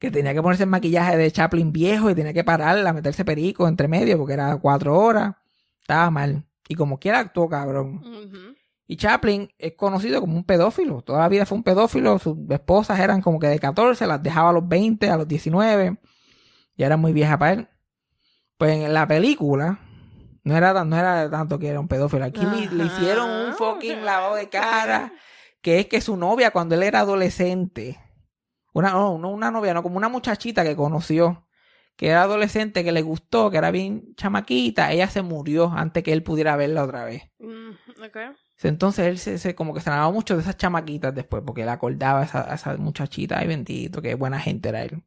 [0.00, 3.24] Que tenía que ponerse el maquillaje de Chaplin viejo y tenía que parar a meterse
[3.24, 5.34] perico entre medio porque era cuatro horas.
[5.80, 6.44] Estaba mal.
[6.68, 8.02] Y como quiera actuó, cabrón.
[8.86, 11.02] Y Chaplin es conocido como un pedófilo.
[11.02, 12.18] Toda la vida fue un pedófilo.
[12.18, 15.98] Sus esposas eran como que de 14, las dejaba a los 20, a los 19.
[16.76, 17.68] Y era muy vieja para él.
[18.56, 19.78] Pues en la película,
[20.44, 22.24] no era, tan- no era tanto que era un pedófilo.
[22.24, 25.12] Aquí le, le hicieron un fucking lavado de cara.
[25.60, 28.00] Que es que su novia, cuando él era adolescente,
[28.72, 31.46] una, no, no una novia, no, como una muchachita que conoció,
[31.96, 36.12] que era adolescente, que le gustó, que era bien chamaquita, ella se murió antes que
[36.12, 37.24] él pudiera verla otra vez.
[37.38, 38.28] Mm, okay.
[38.62, 41.68] Entonces él se, se- como que se enamoraba mucho de esas chamaquitas después, porque él
[41.68, 45.02] acordaba a esa, a esa muchachita, ay bendito, qué buena gente era él.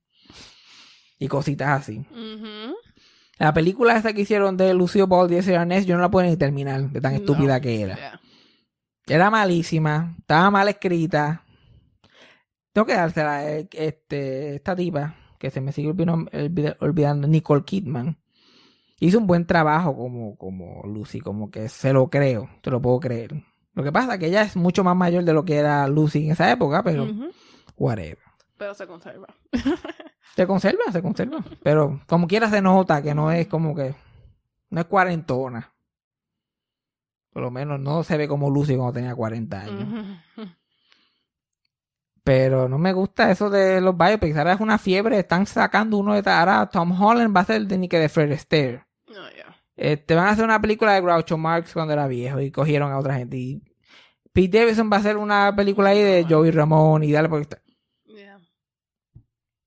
[1.19, 2.05] Y cositas así.
[3.39, 6.35] La película esa que hicieron de Lucio Ball y Arnés, yo no la puedo ni
[6.37, 7.19] terminar, de tan No.
[7.19, 7.95] estúpida que era.
[7.95, 8.21] Yeah.
[9.07, 11.42] Era malísima, estaba mal escrita.
[12.73, 17.63] Tengo que dársela, eh, este, esta tipa, que se me sigue olvidando, olvida- olvidando, Nicole
[17.63, 18.17] Kidman.
[18.99, 22.99] Hizo un buen trabajo como, como Lucy, como que se lo creo, se lo puedo
[22.99, 23.43] creer.
[23.73, 26.25] Lo que pasa es que ella es mucho más mayor de lo que era Lucy
[26.25, 27.31] en esa época, pero Ujú.
[27.77, 28.17] whatever.
[28.57, 29.27] Pero se conserva.
[30.35, 31.43] Se conserva, se conserva.
[31.61, 33.93] Pero como quiera se nota que no es como que,
[34.71, 35.71] no es cuarentona.
[37.31, 39.83] Por lo menos no se ve como Lucy cuando tenía 40 años.
[40.37, 40.47] Ujú.
[42.23, 44.37] Pero no me gusta eso de los biopics.
[44.37, 45.19] Ahora es una fiebre.
[45.19, 46.29] Están sacando uno de...
[46.31, 48.85] Ahora Tom Holland va a ser de ni que de Fred Astaire.
[49.07, 49.55] No, ya.
[49.75, 52.97] Este, van a hacer una película de Groucho Marx cuando era viejo y cogieron a
[52.99, 53.37] otra gente.
[53.37, 53.61] Y
[54.31, 57.61] Pete Davidson va a hacer una película ahí de Joey Ramón y dale porque está-
[58.05, 58.39] Yeah.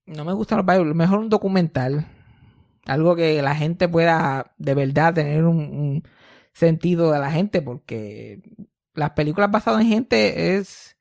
[0.06, 0.94] No me gustan los biopics.
[0.94, 2.06] Mejor un documental.
[2.86, 6.02] Algo que la gente pueda de verdad tener un, un
[6.52, 8.40] sentido de la gente porque
[8.94, 10.95] las películas basadas en gente es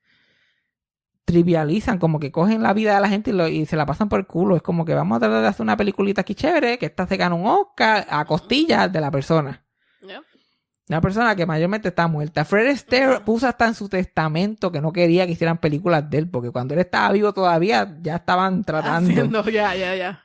[1.25, 4.07] trivializan, como que cogen la vida de la gente y, lo- y se la pasan
[4.09, 4.55] por el culo.
[4.55, 7.17] Es como que vamos a tratar de hacer una peliculita aquí chévere, que esta se
[7.17, 9.63] gana un Oscar a costillas de la persona.
[10.01, 10.21] Yeah.
[10.87, 12.45] Una persona que mayormente está muerta.
[12.45, 16.29] Fred Astaire puso hasta en su testamento que no quería que hicieran películas de él,
[16.29, 19.09] porque cuando él estaba vivo todavía ya estaban tratando.
[19.09, 20.21] Haciendo, ya, ya, ya.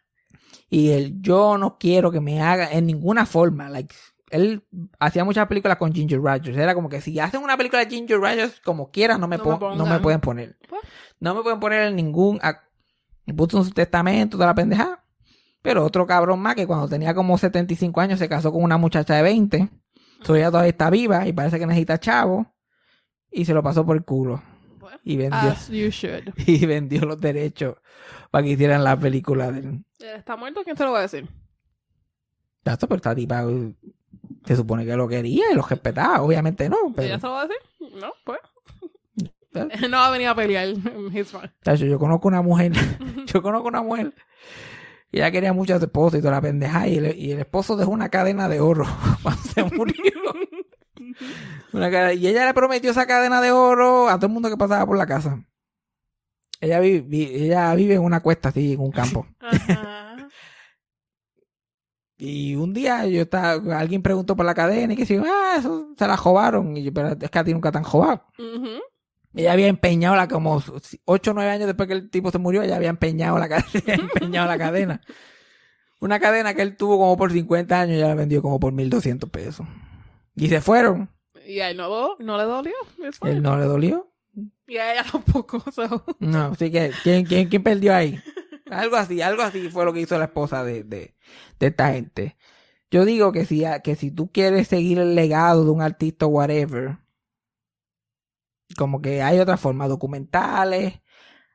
[0.68, 3.70] Y él, yo no quiero que me haga en ninguna forma.
[3.70, 3.94] Like,
[4.30, 4.64] él
[4.98, 6.56] hacía muchas películas con Ginger Rogers.
[6.56, 9.74] Era como que si hacen una película de Ginger Rogers, como quieran, no me, No
[9.74, 10.56] me no pueden poner.
[10.68, 10.82] Pues.
[11.18, 12.40] No me pueden poner en ningún.
[13.36, 15.04] puso en su testamento, toda la pendeja.
[15.62, 19.14] Pero otro cabrón más que cuando tenía como 75 años se casó con una muchacha
[19.14, 19.68] de 20.
[20.22, 22.54] So ella todavía está viva y parece que necesita chavo.
[23.30, 24.42] Y se lo pasó por el culo.
[24.78, 26.32] Pues, Y vendió, As you should.
[26.46, 27.76] y vendió los derechos
[28.30, 29.84] para que hicieran la película de él.
[29.98, 30.62] Él ¿Está muerto?
[30.64, 31.28] ¿Quién se lo va a decir?
[32.62, 33.42] Tato, pero esta tipa
[34.44, 36.22] se supone que lo quería y lo respetaba.
[36.22, 37.62] Obviamente no, ¿Ella pero se lo va a decir?
[38.00, 38.38] No, pues.
[39.90, 40.68] No va a venir a pelear.
[41.62, 42.72] Tacho, yo conozco una mujer,
[43.26, 44.14] yo conozco una mujer
[45.12, 47.40] y ella quería mucho a su esposo y toda la pendeja y el, y el
[47.40, 48.84] esposo dejó una cadena de oro
[49.22, 50.02] cuando se murió.
[51.72, 54.86] Una y ella le prometió esa cadena de oro a todo el mundo que pasaba
[54.86, 55.44] por la casa.
[56.60, 59.26] Ella vi- ella vive en una cuesta así, en un campo.
[59.40, 60.09] Ajá.
[62.22, 65.88] Y un día yo estaba, alguien preguntó por la cadena y que si, ah, eso
[65.96, 66.76] se la jobaron.
[66.76, 68.26] Y yo, pero es que a ti nunca te han jobado.
[68.38, 68.68] Ujú.
[69.34, 70.62] Ella había empeñado la como
[71.04, 73.94] 8 o 9 años después que el tipo se murió, ella había empeñado la cadena,
[74.14, 75.00] empeñado la cadena.
[76.00, 78.72] Una cadena que él tuvo como por 50 años y ya la vendió como por
[78.72, 79.66] 1200 pesos.
[80.36, 81.10] Y se fueron.
[81.46, 82.74] Y a él no, no le dolió.
[83.22, 84.12] Él no le dolió.
[84.66, 85.62] Y a ella tampoco.
[85.72, 86.04] So.
[86.18, 88.20] No, así que ¿quién, quién, quién perdió ahí?
[88.70, 91.16] Algo así, algo así fue lo que hizo la esposa de, de,
[91.58, 92.36] de esta gente.
[92.90, 96.28] Yo digo que si, que si tú quieres seguir el legado de un artista o
[96.30, 96.98] whatever,
[98.76, 101.00] como que hay otra forma, documentales.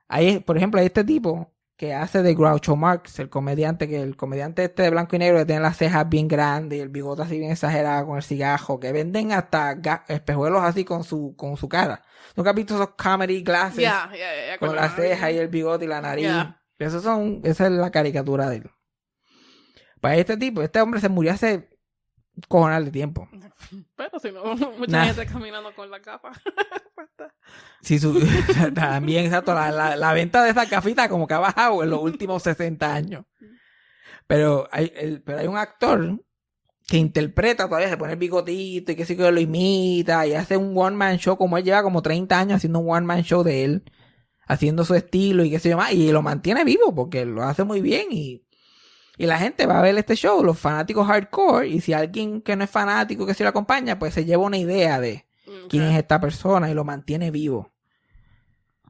[0.08, 4.16] Hay, por ejemplo, hay este tipo que hace de Groucho Marx, el comediante, que el
[4.16, 7.24] comediante este de blanco y negro que tiene las cejas bien grandes y el bigote
[7.24, 11.68] así bien exagerado con el cigajo, que venden hasta espejuelos así con su, con su
[11.68, 12.02] cara.
[12.36, 13.78] ¿Nunca has visto esos comedy glasses?
[14.60, 16.28] Con la ceja y el bigote y la nariz.
[16.80, 18.70] Esos son, esa es la caricatura de él.
[20.02, 21.70] Para este tipo, este hombre se murió hace
[22.48, 23.28] cojonal de tiempo.
[23.96, 24.44] Pero si no,
[24.78, 25.06] mucha Nah.
[25.06, 26.32] gente caminando con la capa.
[27.82, 28.20] Si su-
[28.74, 32.02] también, exacto, la, la, la venta de esa gafitas como que ha bajado en los
[32.02, 33.26] últimos 60 años.
[34.28, 36.20] Pero hay, el- pero hay un actor
[36.88, 40.58] que interpreta todavía, se pone el bigotito y que sí que lo imita y hace
[40.58, 43.44] un one man show como él lleva como 30 años haciendo un one man show
[43.44, 43.84] de él,
[44.48, 47.64] haciendo su estilo y qué sé yo más, y lo mantiene vivo porque lo hace
[47.64, 48.44] muy bien y,
[49.18, 52.56] y la gente va a ver este show, los fanáticos hardcore, y si alguien que
[52.56, 55.26] no es fanático que se lo acompaña, pues se lleva una idea de
[55.70, 57.72] quién es esta persona y lo mantiene vivo.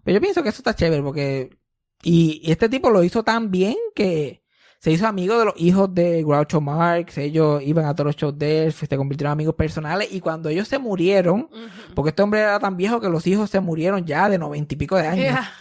[0.03, 1.57] Pero yo pienso que eso está chévere porque...
[2.03, 4.44] Y, y este tipo lo hizo tan bien que
[4.85, 8.37] se hizo amigo de los hijos de Groucho Marx, ellos iban a todos los shows
[8.37, 11.49] de él, se convirtieron en amigos personales y cuando ellos se murieron,
[11.95, 14.77] porque este hombre era tan viejo que los hijos se murieron ya de noventa y
[14.77, 15.51] pico de años, Yeah.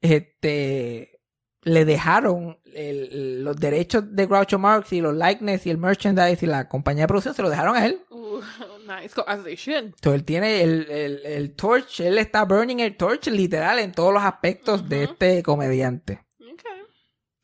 [0.00, 1.20] Este,
[1.62, 6.46] le dejaron el- los derechos de Groucho Marx y los likeness y el merchandise y
[6.48, 8.00] la compañía de producción, se lo dejaron a él.
[8.10, 8.40] Ooh,
[8.88, 9.14] nice.
[9.14, 9.84] Go- As they should.
[9.94, 14.12] Entonces, él tiene el, el, el torch, él está burning el torch literal en todos
[14.12, 16.25] los aspectos de este comediante.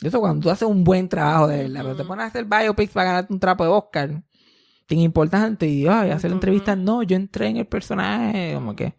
[0.02, 2.92] Eso cuando tú haces un buen trabajo de verdad, pero te pones a hacer biopics
[2.92, 4.22] para ganarte un trapo de Oscar,
[4.86, 6.36] tan importante, y ay, hacer Ujú.
[6.36, 8.94] entrevistas, no, yo entré en el personaje, como que...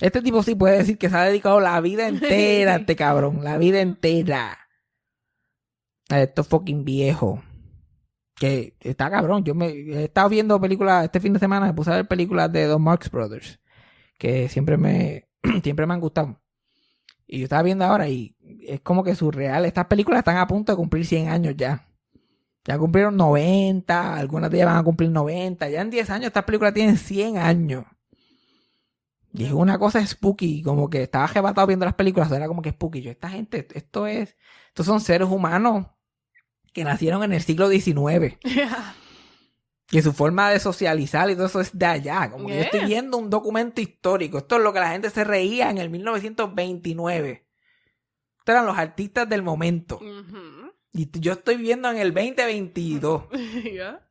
[0.00, 3.44] Este tipo sí puede decir que se ha dedicado la vida entera a este cabrón,
[3.44, 4.58] la vida entera.
[6.08, 7.40] A estos fucking viejos.
[8.34, 9.44] Que está cabrón.
[9.44, 12.50] Yo me he estado viendo películas este fin de semana, me puse a ver películas
[12.50, 13.60] de los Marx Brothers.
[14.16, 15.28] Que siempre me,
[15.62, 16.40] siempre me han gustado.
[17.26, 18.34] Y yo estaba viendo ahora y
[18.66, 19.64] es como que surreal.
[19.64, 21.86] Estas películas están a punto de cumplir 100 años ya.
[22.64, 25.68] Ya cumplieron 90, algunas de ellas van a cumplir 90.
[25.70, 27.84] Ya en 10 años estas películas tienen 100 años.
[29.32, 32.70] Y es una cosa spooky, como que estaba arrebatado viendo las películas, era como que
[32.70, 33.00] spooky.
[33.00, 34.36] Yo, esta gente, esto es,
[34.68, 35.86] estos son seres humanos
[36.72, 38.38] que nacieron en el siglo XIX.
[38.42, 38.94] Yeah.
[39.86, 42.30] Que su forma de socializar y todo eso es de allá.
[42.30, 44.38] Como que yo estoy viendo un documento histórico.
[44.38, 47.49] Esto es lo que la gente se reía en el 1929.
[48.46, 49.98] Eran los artistas del momento.
[50.92, 53.24] Y yo estoy viendo en el 2022.
[53.74, 54.06] Ya.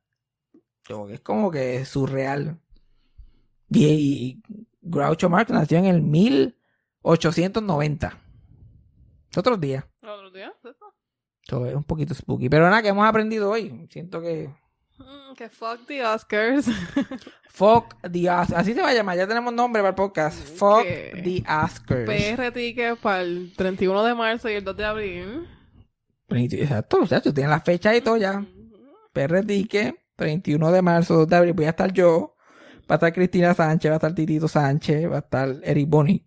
[0.87, 2.59] Como que es como que surreal.
[3.69, 4.41] Y, y
[4.81, 8.19] Groucho Marx nació en el 1890.
[9.37, 9.85] Otros días.
[10.01, 10.51] ¿Otro día?
[10.63, 10.95] ¿Eso?
[11.43, 12.49] Esto es un poquito spooky.
[12.49, 13.87] Pero nada, que hemos aprendido hoy.
[13.89, 14.49] Siento que.
[14.99, 16.67] Mm, que fuck the Oscars.
[17.51, 18.53] Fuck the Oscars.
[18.53, 19.17] Así se va a llamar.
[19.17, 20.37] Ya tenemos nombre para el podcast.
[20.37, 22.05] Fuck the Oscars.
[22.35, 25.47] PR ticket para el 31 de marzo y el 2 de abril.
[26.29, 27.33] Exacto, muchachos.
[27.33, 28.45] Tienen la fecha y todo ya.
[29.13, 31.53] PR Ticket, 31 de marzo, 2 de abril.
[31.53, 32.35] Voy a estar yo.
[32.89, 36.25] Va a estar Cristina Sánchez, va a estar Titito Sánchez, va a estar Eric Boni.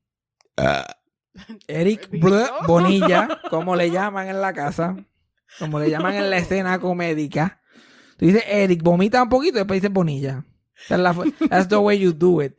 [1.67, 2.29] Eric ¿Titito?
[2.29, 4.97] Bl- Bonilla, como le llaman en la casa.
[5.59, 7.62] Como le llaman en la escena comédica.
[8.23, 10.45] Tú dices Eric, vomita un poquito y después dices Bonilla.
[10.89, 11.13] La
[11.51, 12.53] That's the way you do it.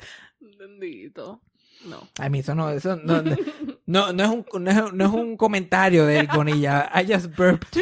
[0.60, 1.40] Bendito.
[1.86, 2.06] No.
[2.20, 3.22] A mí eso no, eso no,
[3.86, 6.92] no, no, es un, no, es, no es un comentario de Eric Bonilla.
[6.94, 7.82] I just burped.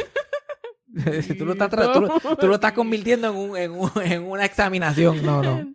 [1.40, 4.46] tú, lo estás, tú, lo- tú lo estás convirtiendo en, un, en, un- en una
[4.46, 5.26] examinación.
[5.26, 5.68] No, no.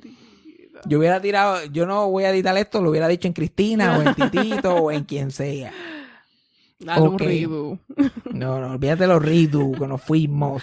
[0.84, 4.02] Yo hubiera tirado, yo no voy a editar esto, lo hubiera dicho en Cristina o
[4.02, 5.72] en Titito o en quien sea.
[6.78, 7.20] Dale un Ok.
[7.20, 7.78] redo.
[8.32, 10.62] No, no, olvídate los redo que nos fuimos.